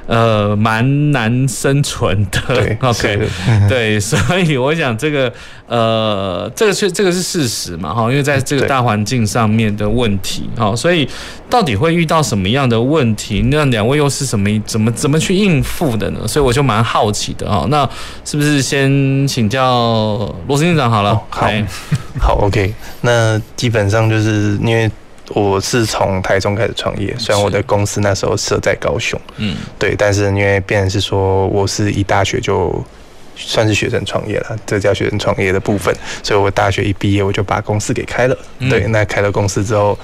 [0.06, 2.42] 呃，蛮难生存的。
[2.48, 3.28] 对， OK，
[3.70, 5.32] 对，所以我想这个，
[5.68, 11.08] 呃，这个是这个是事实嘛，哈，因为在这个大环境上面的问题，哈，所以
[11.50, 13.42] 到底会遇到什么样的问题？
[13.52, 16.28] 那两位又是什么怎么怎么去应付的呢？
[16.28, 17.66] 所以我就蛮好奇的哈。
[17.70, 17.90] 那
[18.26, 21.16] 是不是先请教罗执行长好了？
[21.30, 21.48] 好，
[22.20, 22.74] 好，OK。
[23.02, 24.92] 那基本上就是因为。
[25.30, 32.84] 我是从台中开始创业，虽然我的公司那时候设在高雄，嗯，对，但是因为变成是说我是一大学就
[33.36, 39.98] 算是学生创业了，这叫学生创业的部分，所以我大学一毕业我就把公司给开了，嗯、对，那开了公司之后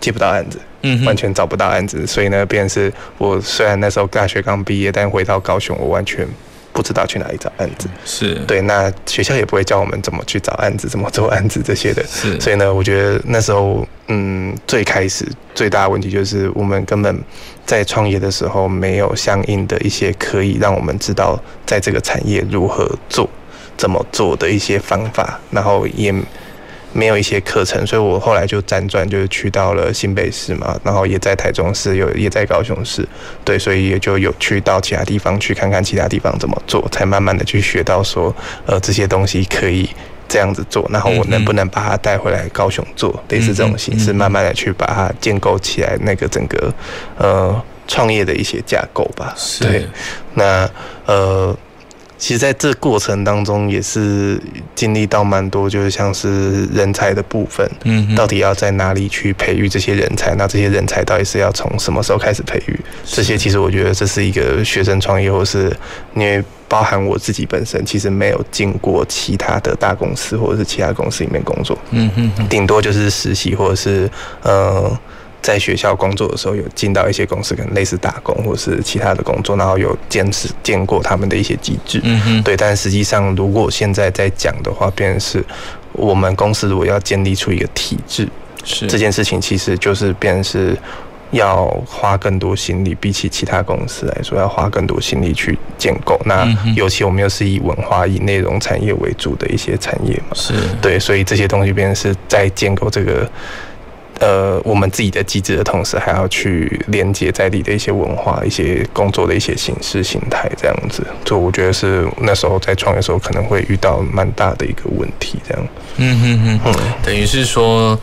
[0.00, 6.28] 接不到案子，嗯，完全找不到案子，所以呢，变成是我虽然那时候大学刚毕业，但回到高雄我完全。
[6.72, 8.34] 不知道去哪里找案子，是。
[8.46, 17.16] 对，那学校也不会教我们怎么去找案子，怎么做案子这些的，是，所以呢，我觉得那时候，嗯，最开始最大的问题就是我们根本
[17.66, 23.28] 在创业的时候没有相应的一些可以让我们知道在这个产业如何做、
[23.76, 26.14] 怎么做的一些方法，然后也。
[26.92, 33.06] 没有一些课程，所以我后来就辗转，就是去到了新北市嘛，然后也在台中市，有也在高雄市，
[33.44, 38.34] 对，所以也就有去到其他地方去看看其他地方怎么做，才慢慢的去学到说，
[38.66, 39.88] 呃，这些东西可以
[40.28, 46.72] 这样子做，然后我能不能把它带回来高雄做，类似这种形式，慢慢的去把它建构起来，那个整个
[47.16, 49.34] 呃创业的一些架构吧。
[49.60, 49.86] 对，
[50.34, 50.68] 那
[51.06, 51.56] 呃。
[52.22, 54.40] 其实，在这过程当中，也是
[54.76, 60.32] 经历到蛮多，就是像是人才的部分，嗯，到底要在哪里去培育这些人才？
[60.36, 62.78] 那这些人才到底是要从什么时候开始培育？
[63.04, 65.76] 这些其实我觉得这是一个学生创业，或是
[66.14, 74.08] 因为包含我自己本身，其实没有进过其他的大公司或者是其他公司里面工作，嗯嗯，顶多就是实习或者是
[74.42, 74.96] 呃。
[75.42, 82.56] 在学校工作的时候，有进到一些公司，可能类似打工或是其他的工作，然后有见识见过他们的一些机制，嗯哼，对。
[82.56, 85.44] 但实际上，如果现在在讲的话，变成是
[85.92, 88.28] 我们公司如果要建立出一个体制，
[88.64, 90.78] 是这件事情，其实就是变成是
[91.32, 96.16] 要花更多心力，比起其他公司来说，要花更多心力去建构。
[96.24, 103.28] 那尤其我们又是以文化、以内容产业为主的一些产业嘛，是对，所以这些东西变成是在建构这个。
[104.20, 115.68] 呃，我们自己的机制的同时，还要去连接在地的一些文化、一些工作的一些形式、形态，这样子，就我觉得是那时候在创业的时候可能会遇到蛮大的一个问题，这样。
[115.96, 117.98] 嗯哼哼，等于是说，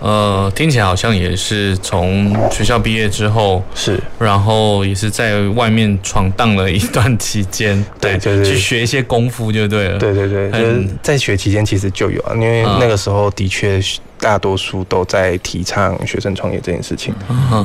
[0.00, 9.98] 呃，听起来好像也是从学校毕业之后是，然后也是在外面闯荡了一段期间， 对，就是去学一些功夫就对了。
[9.98, 13.80] 对对对，就是在学期间其实就有啊，因为那个时候的确。
[14.22, 17.12] 大多数都在提倡学生创业这件事情。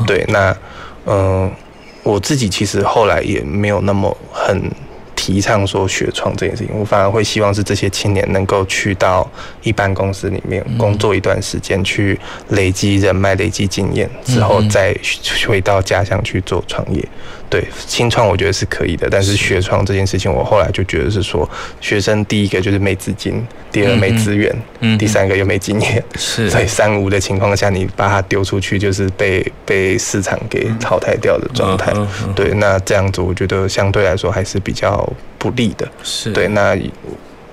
[0.07, 0.49] 对，那
[1.05, 1.51] 嗯、呃，
[2.01, 4.69] 我自己其实后来也没有那么很
[5.15, 9.29] 提倡说学创这件事情，我反而会希望是这些青年能够去到
[9.61, 14.95] 一般公司里面工作一段时间，去累积人脉、累积经验之后，再
[15.47, 17.07] 回到家乡去做创业。
[17.49, 31.93] 对，新创我觉得是可以的，但是学创这件事情，我后来就觉得是说，学生第一个就是没资金，第二没资源，嗯，第三个又没经验，是在三无的情况下，你把它丢出去，就是被被市场给淘汰掉的状态。
[32.35, 35.87] 对，那这样子我觉得相对来说还是比较不利的。
[36.03, 36.77] 是对，那。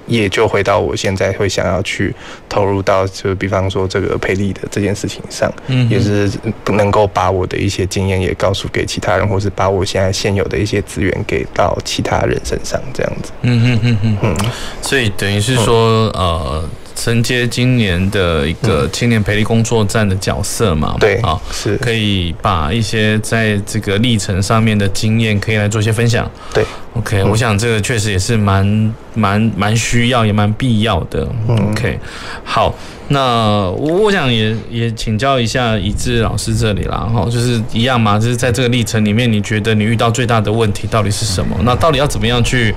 [0.07, 2.15] 也就回到我现在会想要去
[2.49, 6.31] 投入到，就比方说这个培力的这件事情上，嗯，也是
[6.63, 13.33] 不能够把我的一些经验也告诉给其他人，或是把我现在现有的一些资源给到其他人身上，这样子。
[13.43, 14.37] 嗯嗯嗯嗯嗯。
[14.83, 16.69] 所以等于是说，呃。
[16.95, 20.97] 承接今年的一个青年培力工作站的角色嘛？
[21.01, 26.31] 对，啊，是可以把一些在这个历程上面的经验，可以来做一些分享。
[26.53, 26.65] 对
[26.95, 31.29] ，OK，我想这个确实也是蛮蛮蛮需要，也蛮必要的。
[31.49, 31.99] OK，
[32.45, 32.75] 好，
[33.09, 41.57] 那我我想也也请教一下一志老师这里啦，哈，就是一样嘛，就是在这个历程里面，你觉得你遇到最大的问题到底是什么？
[41.65, 42.75] 那到底要怎么样去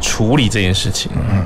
[0.00, 1.10] 处理这件事情？
[1.16, 1.44] 嗯。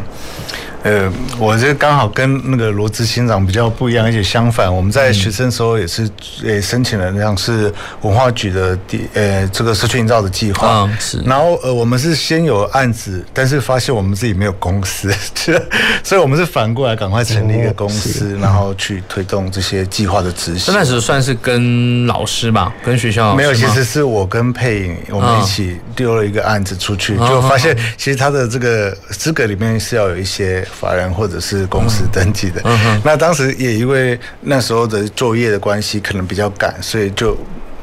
[0.83, 6.09] 呃，我这刚好跟那个罗志新长比较不一样，而且相反，我们在学生时候也是
[6.43, 7.71] 也申请了像是
[8.01, 11.21] 文化局的第呃这个社区营造的计划，是。
[11.21, 15.13] 然后呃我们是先有案子，但是发现我们自己没有公司，
[16.03, 20.73] 所以我们是反过来赶快成立一个公司，然后去推动这些计划的执行。
[20.75, 30.67] 那时候算是跟老师吧，跟学校没有，其实是我跟佩颖我们一起丢了一个案子出去，就发现其实他的这个资格里面是要有一些。
[30.73, 32.63] 法人或者是公司登记的，
[33.05, 37.37] 那当时也因为那时候的作业的关系，可能比较赶，所以就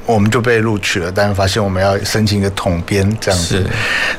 [0.08, 3.64] 我们就被录取了，但是发现我们要申请一个统编这样子。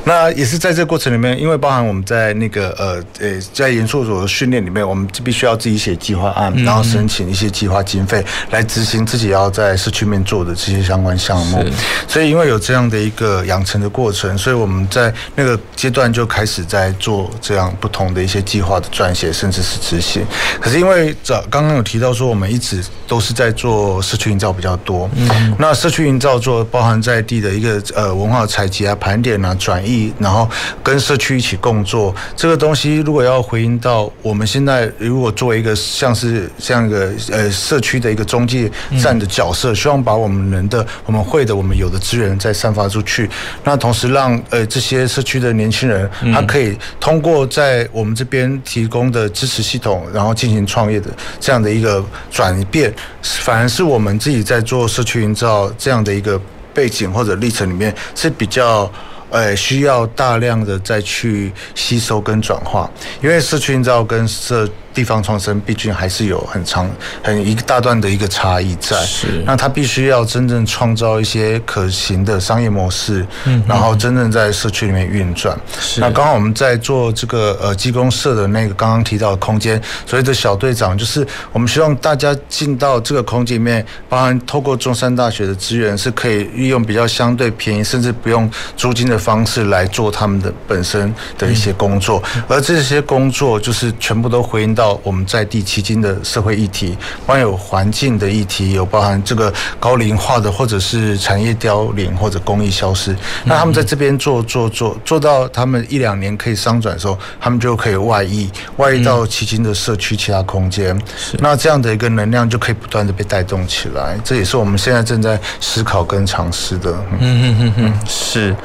[0.03, 11.65] 那也是在这个过程里面，因为包含我们在那个呃呃在研究所的训练里面，我们必须要自己写计划案，然后申请一些计划经费来执行自己要在社区面做的这些相关项目。
[12.07, 20.23] 所以因为有这样的一个养成的过程，所以我们在那个阶段就开始在做这样不同的一些计划的撰写，甚至是执行。
[20.61, 30.45] 可是因为早刚刚有提到说，我们一直都是在做社区营造比较多，嗯，那社区营造做包含在地的一个呃文化采集啊、盘点啊、转译，然后
[30.83, 38.69] 跟社区一起共作，这个东西如果要回应到我们现在如果作为一个像是这样一个呃社区的一个中介
[39.01, 43.29] 站的角色，希望把我们人的、我们会的、我们有的资源再散发出去，
[43.63, 51.09] 那同时让呃这些社区的年轻人，他可以通过在我们这边提供的支持系统，然后进行创业的
[51.39, 56.39] 这样的一个转变，反而是我们自己在做社区营造这样的一个
[56.73, 58.91] 背景或者历程里面是比较
[59.29, 62.89] 呃需要大量的再去吸收跟转化，
[63.21, 66.85] 因为社区营造跟社地方创生毕竟还是有很长、
[67.23, 69.41] 很一大段的一个差异在，是。
[69.45, 75.57] 那他必须要真正创造一些可行的商业模式，嗯，然后真正在社区里面运转。
[75.79, 76.01] 是。
[76.01, 94.88] 那刚好我们在做这个呃技工社的那个刚刚提到的空间，所以的小队长，就是我们希望大家进到这个空间里面，包含透过中山大学的资源，是可以利用比较相对便宜，甚至不用租金的方式来做他们的本身的一些工作，而这些工作就是全部都回应到。
[94.89, 103.15] 到我们在地迄今的社会议题，包含有环境的议题，有包含这个高龄化的，或者是产业凋零或者工艺消失。
[103.45, 110.99] 那他们在这边做做做做到他们一两年可以商转的时候，他们就可以外溢外溢到迄今的社区其他空间。
[111.37, 114.17] 那这样的一个能量就可以不断的被带动起来。
[114.23, 116.91] 这也是我们现在正在思考跟尝试的。
[117.19, 118.55] 嗯嗯嗯嗯，是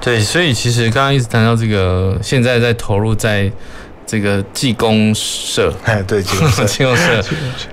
[0.00, 0.20] 对。
[0.20, 3.50] 所以其实刚刚一直谈到这个，现在在投入在。
[4.10, 7.24] 这个技工社，哎，对，技工社， 技工社，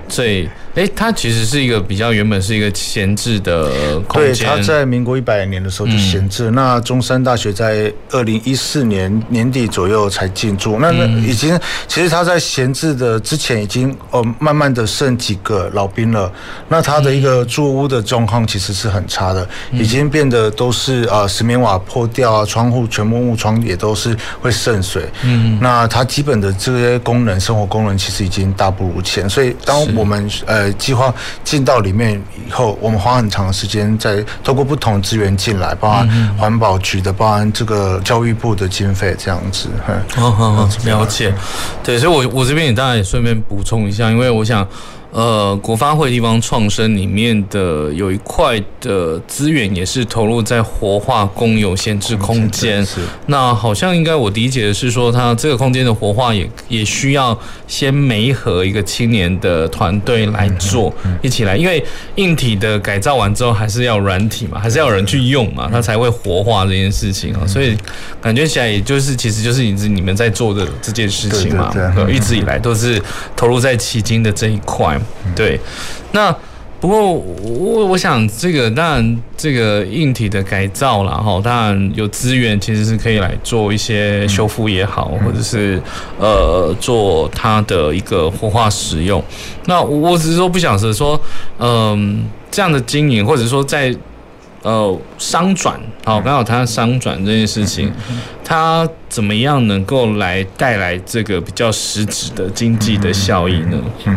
[0.08, 0.48] 最。
[0.78, 4.32] 哎，它其实是一个比较原本是一个闲置的空间。
[4.32, 6.50] 对，它在民国一百年的时候就闲置。
[6.50, 10.78] 嗯、那中山大学在二零一四年年底左右才进驻。
[10.78, 11.58] 那那已经，
[11.88, 16.32] 其实它在闲置的之前已经哦，慢慢的剩几个老兵了。
[16.68, 25.10] 那它的一个住屋的状况其实是很差的，已经变得都是啊石棉瓦破掉啊，窗户全部木窗也都是会渗水。
[25.24, 29.28] 嗯，那它基本的这些功能，生活功能其实已经大不如前。
[29.28, 30.67] 所以当我们呃。
[30.74, 31.12] 计划
[31.44, 39.68] 进到里面以后，我们花很长的时间在透过不同资源进来，包含环保局的，包含这个教育部的经费这样子。
[40.14, 41.32] 好好好，了解。
[41.82, 44.66] 对，所以我我这边也当然也顺便补充一下，因为我想。
[45.10, 52.84] 呃，国发会地方创生里面的有一块的资源也是投入在活化公有闲置空间。
[52.84, 53.00] 是。
[53.26, 57.36] 那好像应该我理解的是说，它这个空间的活化也也需要
[57.66, 60.92] 先媒合一个青年的团队来做，
[61.22, 61.82] 一起来，因为
[62.16, 67.46] 硬体的改造完之后还是要软体嘛，还是要有人去用嘛，它才会活化这件事情啊。
[67.46, 67.74] 所以
[68.20, 71.72] 感觉起来也就是其实就是你你们在做的这件事情嘛，
[72.10, 73.02] 一直以来都是
[73.34, 74.97] 投入在迄今的这一块。
[75.34, 75.58] 对，
[76.12, 76.34] 那
[76.80, 85.82] 不过我我想这个当然这个硬体的改造啦，哈，当然有资源其实是可以来做一些修复也好，或者是
[86.20, 89.20] 呃做它的一个活化使用。
[89.66, 91.20] 那我只是说不想是说
[91.58, 93.92] 嗯这样的经营，或者说在
[94.62, 97.92] 呃商转，好，刚好谈到商转这件事情，
[98.44, 103.78] 它怎么样能够来带来这个比较实质的经济的效益呢？
[104.04, 104.16] 嗯。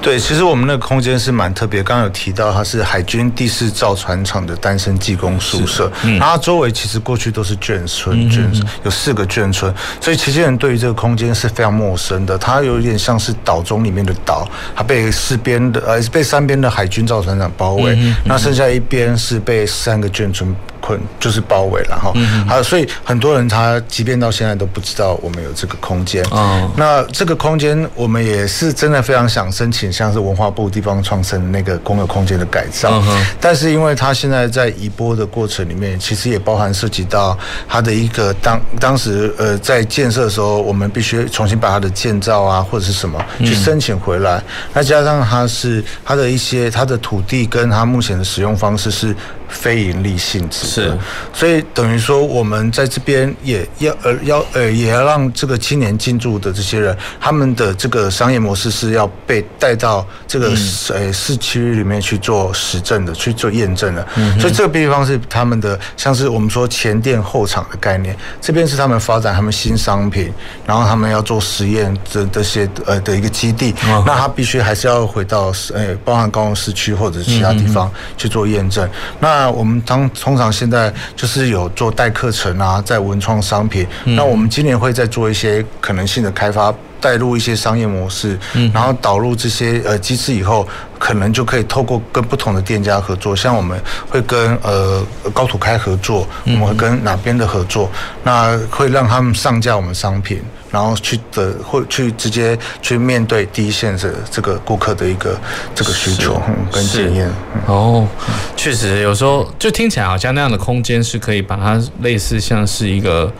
[0.00, 1.80] 对，其实我们那个空间是蛮特别。
[1.80, 12.36] 刚刚有提到，它是海军第四造船厂的单身技工宿舍，嗯、然后它周围其实过去都是眷村，眷村有四个眷村，所以其实人对于这个空间是非常陌生的。
[12.36, 20.54] 它有点像是岛中里面的岛，它被四边的呃被三边的海军造船厂包围，嗯、那剩下一边是被三个眷村。
[20.82, 22.12] 困就是包围了哈，
[22.48, 26.22] 好，所以很多人他即便到现在都不知道我们有这个空间。
[26.30, 33.00] 哦，那这个空间我们也是真的非常想申请，像是文化部地方创生那个公有空间的改造。
[33.06, 44.42] 嗯，但是因为它现在在移拨的过程里面，其实也包含涉及到它的一个当当时呃在建设的时候，我们必须重新把它的建造啊或者是什么去申请回来。
[44.74, 49.14] 那加上它是它的一些它的土地跟它目前的使用方式是。
[49.52, 50.66] 非盈利性质。
[50.72, 50.98] 是，
[51.32, 60.52] 所以等于说我们在这边也要呃要呃也要让这个青年进驻的这些人，他们的这个商业模式是要被带到这个
[60.92, 64.06] 呃市区里面去做实证的，去做验证的。
[64.16, 70.32] 嗯，所以这个地方是他们的，像是我们说前店后厂的概念，这边是他们发展他们新商品，
[70.66, 73.74] 然后他们要做实验这这些呃的一个基地。
[73.88, 78.86] 哦、那他必须还是要回到呃包含高雄市区或者其他地方去做验证。
[78.86, 83.84] 嗯、那我们当通常现在就是有做代课程啊，在文创商品。
[84.04, 86.72] 嗯、那我们今年会再做一些可能性的开发。
[87.02, 88.38] 带入一些商业模式，
[88.72, 90.64] 然后导入这些呃机制以后，
[91.00, 93.76] 可能就可以透过跟不同的店家合作，像我们
[94.08, 95.04] 会跟呃
[95.34, 97.90] 高土开合作，我们会跟哪边的合作，
[98.22, 100.40] 那会让他们上架我们商品，
[100.72, 105.38] 然后去的会去直接去面对第一线的这个顾客的一个
[105.74, 106.42] 这个需求
[106.72, 107.30] 跟经验。
[107.66, 108.08] 哦，
[108.56, 113.32] 确实有时候就听起来好像那样的空间是可以把它类似像是一个。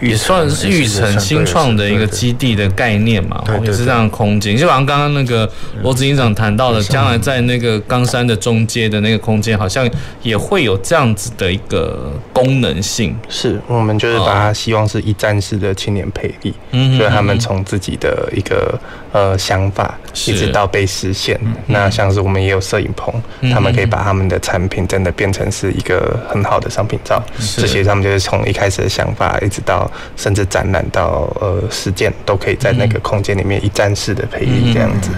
[0.00, 4.56] 也算是育成新创的一个基地的概念嘛，也是这样的空间。
[4.56, 5.50] 就好像刚刚那个
[5.82, 9.88] 罗执行长谈到的，将来在那个冈山的中街的那个空间，好像
[10.22, 13.16] 也会有这样子的一个功能性。
[13.28, 18.78] 是我们就是把它希望是一站式的青年培力，嗯，所以他们从自己的一个
[19.16, 21.40] 呃想法，一直到被实现。
[21.66, 23.14] 那像是我们也有摄影棚，
[23.52, 27.22] 他们可以把他们的产品真的变成是一个很好的商品照。
[27.56, 29.90] 这些他们就是从一开始的想法，一直到。
[30.16, 35.10] 甚至展览到呃实践都可以在那个空间里面一站式的培育这样子。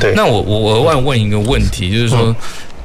[0.00, 2.34] 对，那我我额外问一个问题，就是说，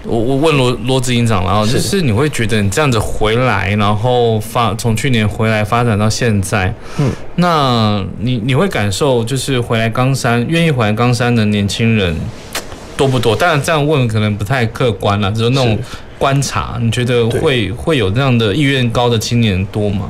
[0.09, 1.99] 我我问罗罗执行长，然后就是。
[2.09, 12.15] 你会觉得你这样子回来，然后发从去年回来发展到现在，嗯，那你你会感受就是回来冈山，愿意回来冈山的年轻人
[12.97, 13.35] 多不多？
[13.35, 15.77] 当然这样问可能不太客观了，就是那种
[16.17, 20.09] 观察，你觉得会会有这样的意愿高的青年多吗？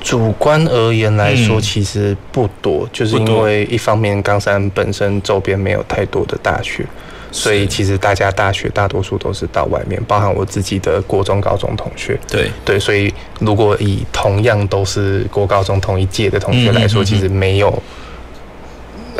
[0.00, 6.84] 主观而言来说，其实不多，嗯、就是因为一方面冈山本身周边没有太多的大学，
[7.30, 12.18] 所以其实大家大学大多数都是到外面，包含我自己的国中、高中同学。
[12.28, 17.82] 对对，所以如果以同样都是国高中同一届的同学来说，其实没有。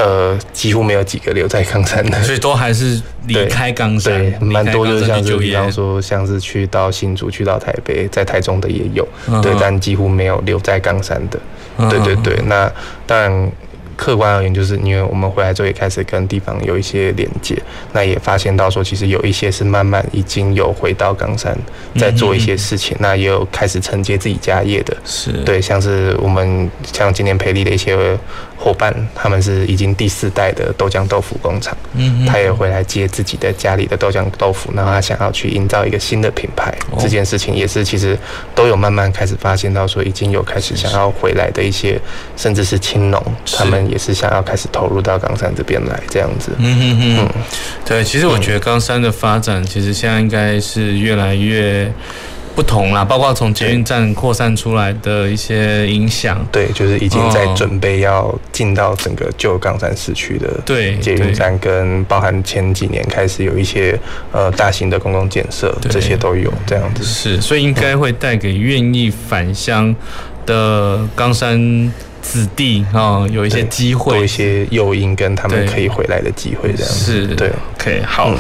[0.01, 9.05] 呃，几乎没有几个留在冈山的， 所以都还是离开冈山，对，蛮多就是像是比方说，像是去到新竹、去到台北，在台中的也有，
[9.43, 11.41] 对，但几乎没有留在冈山的，
[11.91, 12.39] 对对对。
[12.47, 12.71] 那
[13.09, 13.53] 当然。
[13.99, 17.61] 客观而言，就是因为我们回来之后也开始跟地方有一些连接，
[17.93, 21.59] 那也发现到说，其实有一些是慢慢已经有回到冈山，
[21.97, 25.33] 在做一些事情，那也有开始承接自己家业的，是。
[25.45, 28.17] 对，像是我们像今年培力的一些
[28.59, 38.19] 伙伴，他们是已经第四代的豆浆豆腐工厂，嗯，他也回来接自己的家里的豆浆豆腐，然后他想要去营造一个新的品牌，这件事情也是其实
[38.55, 41.99] 都有慢慢开始发现到说，已经有开始想要回来的一些，
[42.37, 43.23] 甚至是青农
[43.57, 43.79] 他们。
[43.89, 46.51] 也是想要开始投入到冈山这边来这样子。
[46.59, 47.43] 嗯哼哼，嗯，
[47.87, 51.91] 对，其实我觉得冈山的发展，其实现在应该是越来越
[52.59, 56.45] 不同啦，包括从捷运站扩散出来的一些影响。
[56.51, 63.97] 对，就是已经在准备要进到整个旧冈山市区的对捷运站，跟包含前几年开始有一些
[64.33, 67.05] 呃大型的公共建设，这些都有这样子。
[67.05, 69.95] 是，所以应该会带给愿意返乡
[70.45, 71.93] 的冈山。
[72.21, 77.51] 子弟啊，有一些机会，有一些诱因跟他们可以回来的机会，这样是对。
[77.79, 78.37] OK，好，嗯、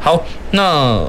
[0.00, 1.04] 好，那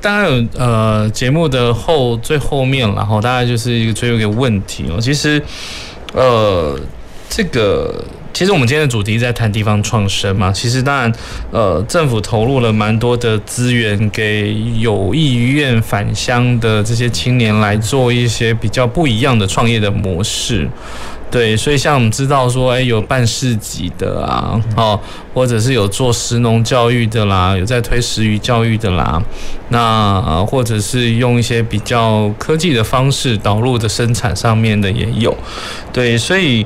[0.00, 5.00] 当然有呃，节目的后最后面，然后大概就是一个最后一个问题哦。
[5.00, 5.42] 其实，
[6.12, 6.78] 呃，
[7.28, 8.04] 这个
[8.36, 10.52] 其实我们今天的主题在谈地方创生嘛。
[10.52, 11.10] 其实当然，
[11.50, 20.68] 呃，政府投入了蛮多的资源给有意愿返乡的这些青年来做一些比较不一样的创业的模式。
[21.30, 25.00] 对，所以像我们知道说，哎，有办市集的啊，哦，
[25.32, 29.18] 或者是有做食农教育的啦，有在推食鱼教育的啦，
[29.70, 35.34] 那或者是用一些比较科技的方式导入的生产上面的也有，
[35.90, 36.64] 对，所以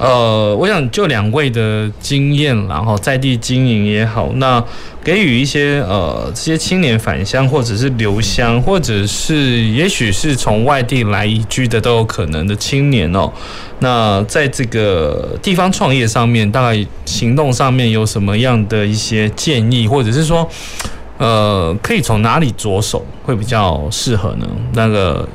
[0.00, 4.64] 呃，我想就两位的经验，然后在地经营也好，那。
[5.02, 13.32] 给予一些呃这些青年返乡，或者是留乡，或者是也许是从外地来移居的都有可能的青年哦。
[13.78, 20.46] 那在这个地方创业上面，大概行动上面有什么样的一些建议，或者是说，
[21.16, 24.46] 呃，可以从哪里着手会比较适合呢？
[24.74, 25.26] 那个。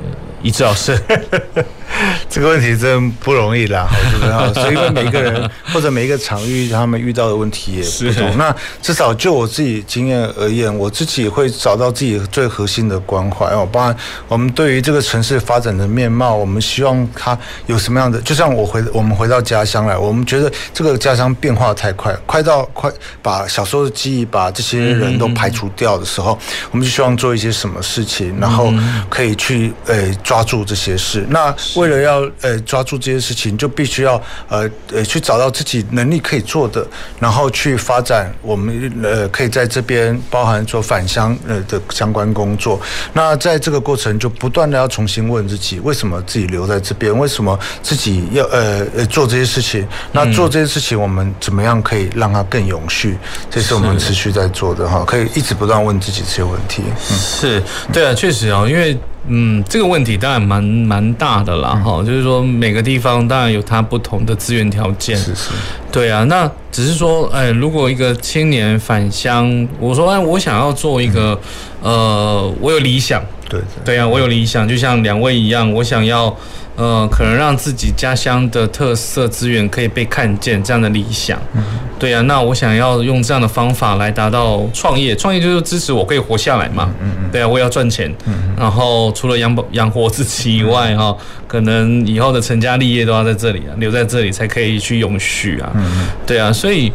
[0.42, 0.96] 一致老师，
[2.28, 4.60] 这个问题真不容易啦， 好，是不是？
[4.60, 8.36] 所以每个人或者每一个场域，他们遇到的问题也不同。
[8.36, 13.66] 那至少就我自己经验而言，我自己会找到自己最核心的关怀哦。
[13.70, 13.96] 包含
[14.28, 18.20] 我们对于这个城市发展的面貌，我们希望它有什么样的？
[18.20, 22.90] 就像我回我们回到家乡来，我们觉得这个家乡变化太快，快到快
[23.22, 26.38] 把小时候的记忆把这些人都排除掉的时候，
[26.70, 28.72] 我们就希望做一些什么事情，然后
[29.08, 31.24] 可以去呃抓住这些事。
[31.30, 36.86] 那为了要呃抓住这些事情，就必须要呃呃去找到自己能力可以做的，
[37.20, 42.80] 然后去发展我们呃可以在这边包含做返乡呃的相关工作。
[43.12, 47.16] 那在这个过程，就不断的要重新问自己，为什么自己留在这边？
[47.16, 49.86] 为什么自己要呃呃做这些事情？
[50.12, 53.18] 那做这些事情，我们怎么样可以让它更永续？
[53.50, 56.82] 这是我们持续在做的哈，可以一直不断问自己这些问题。
[57.10, 57.62] 嗯，是
[57.92, 58.98] 对啊，确实啊，因为。
[59.28, 65.50] 嗯，这个问题当然蛮蛮大的啦，哈、嗯，就是说每个地方当然有它不同的资源条件，是是，
[65.90, 71.38] 对啊，那只是说，哎，如果一个青年返乡，我说，哎，我想要做一个，
[71.82, 76.36] 嗯、呃，我有理想，对对，对啊，我有理想，就像两位一样，我想要。
[76.78, 81.64] 呃，可能让自己家乡的特色资源可以被看见，这样的理想，嗯、
[81.98, 82.20] 对、啊。
[82.20, 86.92] 那我想要用这样的方法来达到创业，创业就是支持我可以活下来嘛。
[87.00, 87.30] 嗯嗯。
[87.32, 88.14] 对啊，我也要赚钱。
[88.26, 88.54] 嗯。
[88.58, 91.16] 然后除了养养 养活自己以外，哈，
[91.48, 95.72] 可能以后的成家立业都要在这里啊，留在这里才可以去永续啊。
[95.76, 96.08] 嗯。
[96.26, 96.92] 对啊，所以，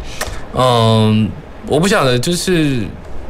[0.53, 1.27] 嗯、呃，
[1.65, 2.81] 我不晓得就是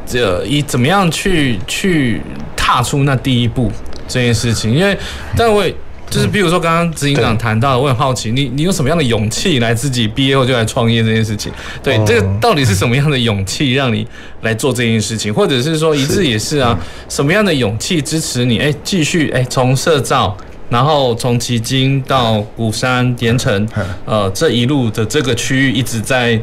[0.04, 2.20] 这以怎么样去去
[2.64, 3.68] 踏出那第一步
[4.06, 4.96] 这件事情，因为
[5.36, 5.74] 但我也。
[6.12, 11.50] 就是比如说，刚刚执行长谈到，我很好奇，你你有什么样的勇气来自己毕业后就来创业这件事情？
[11.82, 14.06] 对，这个到底是什么样的勇气让你
[14.42, 15.32] 来做这件事情？
[15.32, 18.58] 或者是说，一致也是啊，什么样的勇气支持你？
[18.58, 20.36] 哎，继续哎，从社造，
[20.72, 23.68] 然后从旗津到鼓山、盐城，
[24.06, 26.40] 呃，这一路的这个区域一直在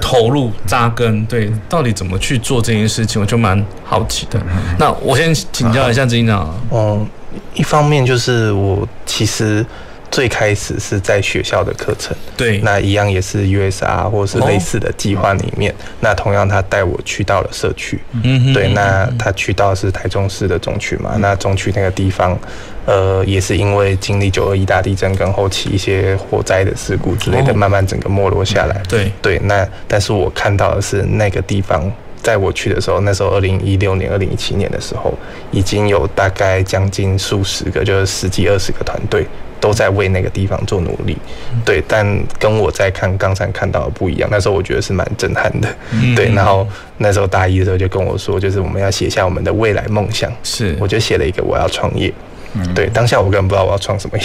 [0.00, 1.24] 投入扎根。
[1.26, 3.20] 对，到底怎么去做这件事情？
[3.20, 4.40] 我就蛮好奇的。
[4.78, 6.52] 那我先请教一下执行长。
[6.70, 7.06] 哦。
[7.52, 9.64] 一方面就是我其实
[10.10, 22.38] 最开始是在学校的课程，对，那一样也是 USR 或是类似的计划里面，那同样他带我去到了社区，嗯，对，那他去到是台中市的中区嘛，那中区那个地方，
[22.86, 31.92] 呃，也是因为经历九二一大地震跟后期一些火灾的事故之类的，慢慢整个没落下来，对，对，那但是我看到的是那个地方。
[32.22, 35.14] 在我去的时候，那时候二零一六年、二零一七年的时候，
[35.52, 39.24] 已经有大概将近数十个，就是十几二十个团队
[39.60, 41.16] 都在为那个地方做努力。
[41.64, 42.06] 对，但
[42.38, 44.28] 跟我在看刚才看到的不一样。
[44.30, 45.68] 那时候我觉得是蛮震撼的。
[46.14, 46.66] 对，然后
[46.98, 50.32] 那时候大一的时候就跟我说，就是我们要写下我们的未来梦想。
[50.42, 52.12] 是，我就写了一个我要创业。
[52.74, 54.24] 对，当下我根本不知道我要创什么业。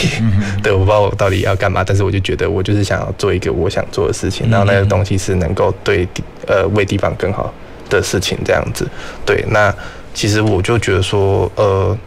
[0.64, 6.08] 对，我不知道我到底要干嘛，但是我就觉得我就是想要做一个我想做的事情，然后那个东西是能够对
[6.48, 7.54] 呃为地方更好
[7.90, 8.88] 的事情这样子，
[9.26, 9.74] 对，那
[10.14, 11.98] 其实我就觉得说，呃，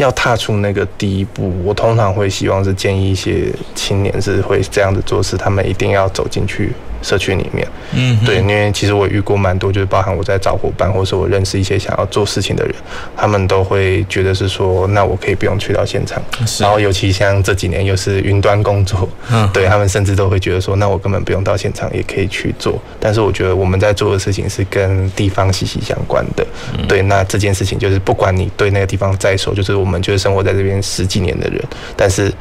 [0.00, 6.72] 要踏出那个第一步，我通常会希望是建议一些青年是会这样子做事，他们一定要走进去。
[7.02, 12.74] 社区里面，嗯，对，因为其实我遇过蛮多，就是包含我在找伙伴，或是我认识一些想要做事情的人，
[13.16, 16.22] 他们都会觉得是说，那我可以不用去到现场，
[16.58, 22.80] 然后尤其像这几年又是云端工作，嗯，对他们甚至都会觉得说，那我根本不用到现场也可以去做。
[22.98, 26.46] 但是我觉得我们在做的事情是跟地方息息相关的，
[26.86, 31.62] 对，那这件事情就是不管你对那个地方再熟，就是我们就是生活在这边十几年的人，
[31.96, 32.32] 但是。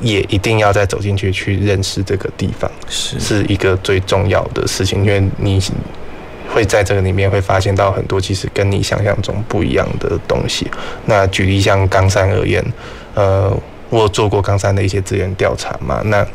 [0.00, 5.60] 也一定要再走进去去认识这个地方，是是一个最重要的事情，因为你
[6.52, 10.66] 会在这个里面会发现到很多其实跟你想象中不一样的东西。
[11.06, 12.64] 那举例像冈山而言，
[13.14, 13.50] 呃，
[13.90, 16.26] 我有做过冈山的一些资源调查嘛，那。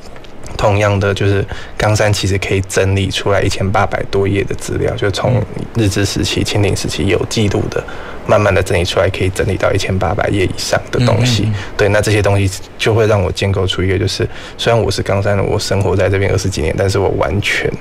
[0.59, 1.43] 同样的，就是
[1.77, 5.41] 冈山其实可以整理出来一千八百多页的资料，就从
[5.75, 7.81] 日治时期、清领时期有记录的，
[8.27, 11.49] 慢慢的整理出来，可以整理到一千八百页以上的东西。
[11.77, 17.71] 对，那这些东西就会让我建构出一个，就是虽然我是冈山人，我生活在这边二十几年，但是我完全。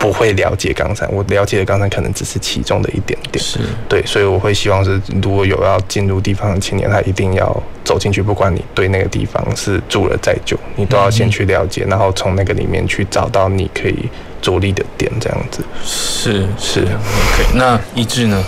[0.00, 3.44] 不会了解冈山，我了解的冈山可能只是其中的一点点。
[3.44, 14.08] 是，对，所以我会希望是，如果有要进入地方的青年，他一定要走进去，不管你对那个地方是住了再久，你都要先去了解，然后从那个里面去找到你可以
[14.40, 15.62] 着力的点，这样子。
[15.84, 17.44] 是是，OK。
[17.54, 18.42] 那一志呢？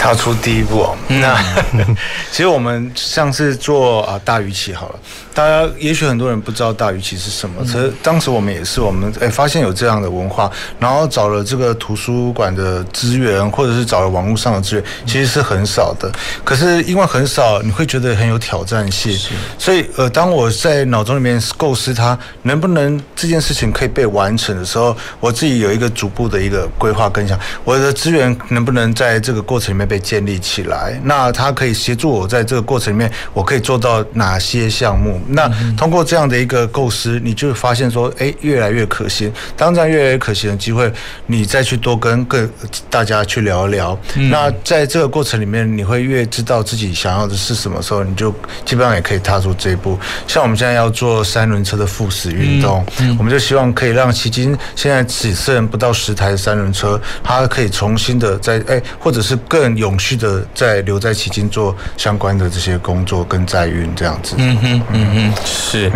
[0.00, 0.84] 踏出第一步。
[0.84, 0.96] 哦。
[1.08, 1.38] 那
[2.32, 4.94] 其实我们像是做啊大鱼旗好了，
[5.34, 16.10] 大家也许很多人不知道大鱼旗是什么，其实当时我们也是，我们哎发现有这样的文化，然后找了这个图书馆的资源，或者是找了网络上的资源，其实是很少的。
[16.42, 19.14] 可是因为很少，你会觉得很有挑战性，
[19.58, 31.00] 所以呃，当我在脑中里面构思它能不能这件事情可以被完成的时候，我自己有一个逐步的一个规划跟想，我的资源能不能在这个过程里面被建立起来？
[31.02, 35.20] 那它可以协助我在这个过程里面，我可以做到哪些项目？
[35.26, 39.32] 那通过这样的一个构思，你就会发现说，哎，越来越可行。
[39.56, 40.92] 当这样越来越可行的机会，
[41.26, 42.48] 你再去多跟各
[42.88, 43.98] 大家去聊一聊。
[44.30, 48.30] 那在这个过程里面，你会越知道自己想要的是什么时候，你就
[48.64, 49.98] 基本上也可以踏出这一步。
[50.28, 52.86] 像我们现在要做三轮车的复驶运动，
[53.18, 64.36] 我们就希望可以让迄今现在只剩不到十台三轮车，它可以重新的在哎，或者是更永续的在留在迄今做相关的这些工作跟载运这样子。
[64.38, 65.90] 嗯哼，嗯哼，是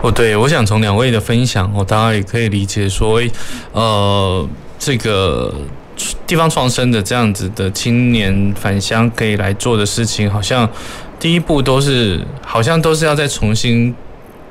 [0.00, 3.20] 哦，对，我想从两位的分享，我，大家也可以理解说，
[3.72, 5.52] 呃，这个
[6.26, 10.66] 地方创生的这样子的青年返乡可以来做的事情，好像
[11.18, 13.94] 第一步都是，好像都是要再重新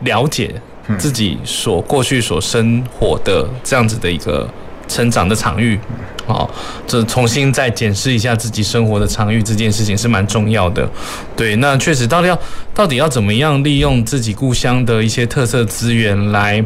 [0.01, 0.53] 了解
[0.99, 4.47] 自己所过去所生活的这样子的一个。
[4.87, 5.79] 成长的场域，
[6.27, 6.49] 哦，
[6.85, 10.87] 这重新再检视一下自己生活的场域，这件事情是蛮重要的。
[11.35, 12.39] 对，那确实，到底要
[12.73, 16.63] 到底要怎么样利用自己故乡的一些特色资源来，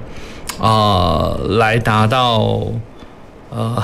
[0.60, 2.68] 啊，来达到，
[3.50, 3.84] 呃，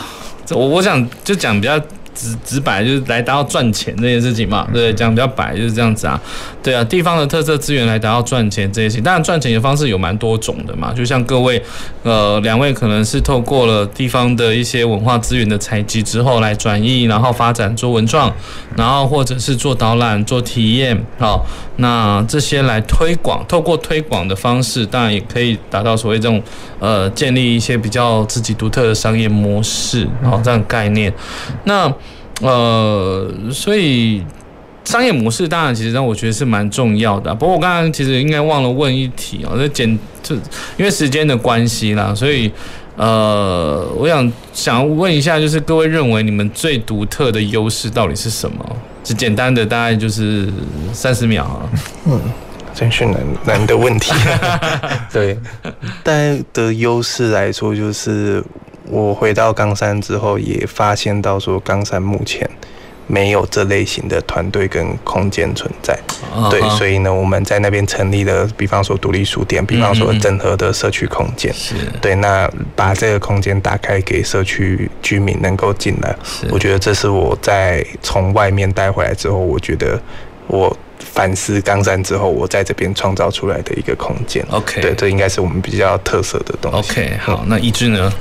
[0.52, 1.80] 我我想就讲比较。
[2.14, 6.20] 直直白就是来达到赚钱这件事情嘛，对，讲比较白就是这样子啊，
[6.61, 11.61] 对啊，地方的特色资源来达到赚钱这些事情，当然赚钱的方式有蛮多种的嘛，就像各位，
[12.03, 18.32] 呃，两位可能是透过了地方的一些文化资源的采集之后来转移，然后发展做文创，
[18.78, 21.45] 然后或者是做导览、做体验，好，
[21.78, 26.41] 那这些来推广，透过推广的方式，当然也可以达到所谓这种
[26.80, 31.11] 呃建立一些比较自己独特的商业模式，然后这样概念，
[31.66, 31.93] 那。
[32.42, 34.24] 呃，所以
[34.84, 37.34] 商业模式当然其实让我觉得是蛮重要的。
[37.34, 40.36] 不过我刚刚其实应该忘了问一题哦，那简就
[40.78, 42.52] 因为时间的关系啦，所以
[42.98, 48.76] 呃，我想想问一下，就是各位认为你们最独特的优势到底是什么？
[49.04, 50.50] 就简单的大概就是
[50.92, 51.70] 三十秒啊。
[52.08, 52.20] 嗯，
[52.74, 54.12] 真是难难的问题。
[55.14, 55.38] 对，
[56.04, 58.44] 但的优势来说就是。
[58.90, 62.50] 我回到冈山之后，也发现到说冈山目前
[63.08, 65.98] 没有这类型的团队跟空间存在。
[66.50, 71.54] 对，所以呢，我们在那边成立了，比方说独立书店，比方说整合的社区空间。
[71.54, 71.76] 是。
[72.02, 76.16] 对，那把这个空间打开给社区居民能够进来，
[76.50, 80.02] 我觉得这是我在从外面带回来之后，我觉得
[80.48, 80.76] 我。
[81.00, 84.46] 反思冈山之后，我在这边创造出来的一个空间。
[84.50, 86.91] OK，对，这应该是我们比较特色的东西。
[86.91, 88.12] OK，好，那一志呢？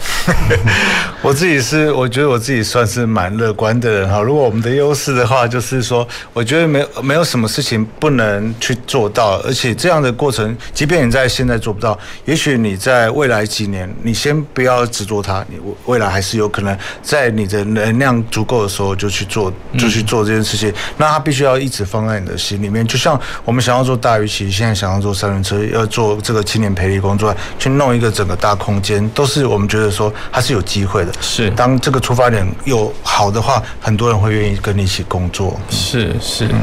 [1.23, 4.21] 我自己是，我觉得我自己算是蛮乐观的人哈。
[4.21, 20.71] 如果我们的优势的话，就是说，我觉得没有没有什么事情不能去做到，而且这样的过程，即便你在现在做不到，也许你在未来几年，你先不要执着它，你未来还是有可能在你的能量足够的时候就去做，就去做这件事情。
[20.71, 22.87] 嗯、那它必须要一直放在你的心里面。
[22.87, 31.13] 就像我们想要做大鱼期，现在想要做三轮车，要做这个青年培力工作，去弄一个整个大空间，都是我们觉得说它是有机会的。
[31.21, 35.59] 是，当这个出发点有好的话，很多人会愿意跟你一起工作。
[35.69, 36.47] 是是。
[36.47, 36.61] 嗯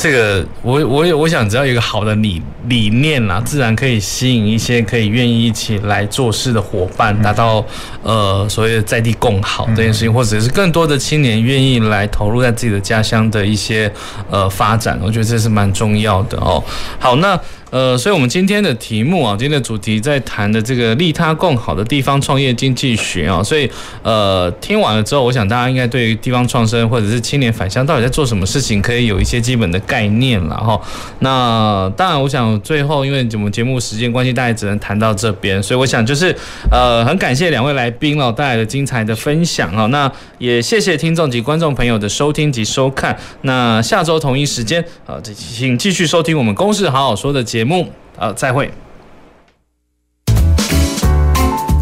[0.00, 7.64] 这个我我也我想只要有一个好的理理念啦，自然可以吸引一些可以愿意一起来做事的伙伴，达到
[8.04, 13.92] 呃所谓的在地共好这件事情，或者是更多的青年愿意来投入在自己的家乡的一些
[14.30, 16.62] 呃发展，我觉得这是蛮重要的哦。
[17.00, 17.38] 好，那。
[17.70, 23.70] 呃，所以，我们今天的题目啊，今天的主题在谈的这个利他共好的地方创业经济学啊，所以，
[24.02, 30.80] 呃，听完了之后，我想大家应该对于地方创生或者是青年返乡到底在做什么事情，可以有一些基本的概念了哈。
[31.18, 36.34] 那当然，我想最后，因为我们节目时间关系，大家只能谈到这边，所以我想就是，
[36.70, 39.84] 呃，很感谢两位来宾哦带来的精彩的分享啊。
[39.88, 43.14] 那也谢谢听众及观众朋友的收听及收看。
[43.42, 47.57] 那下周同一时间啊，请继续收听我们公事好好说的节。
[47.58, 48.70] 节目，呃，再会。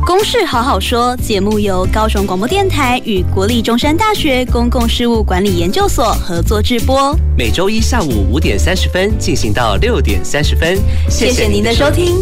[0.07, 10.79] 公事好好说节目由高雄广播电台与国立中山大学公共事务管理研究所合作制播，每周一下午五点三十分进行到六点三十分。
[11.11, 12.15] 谢谢您的收听。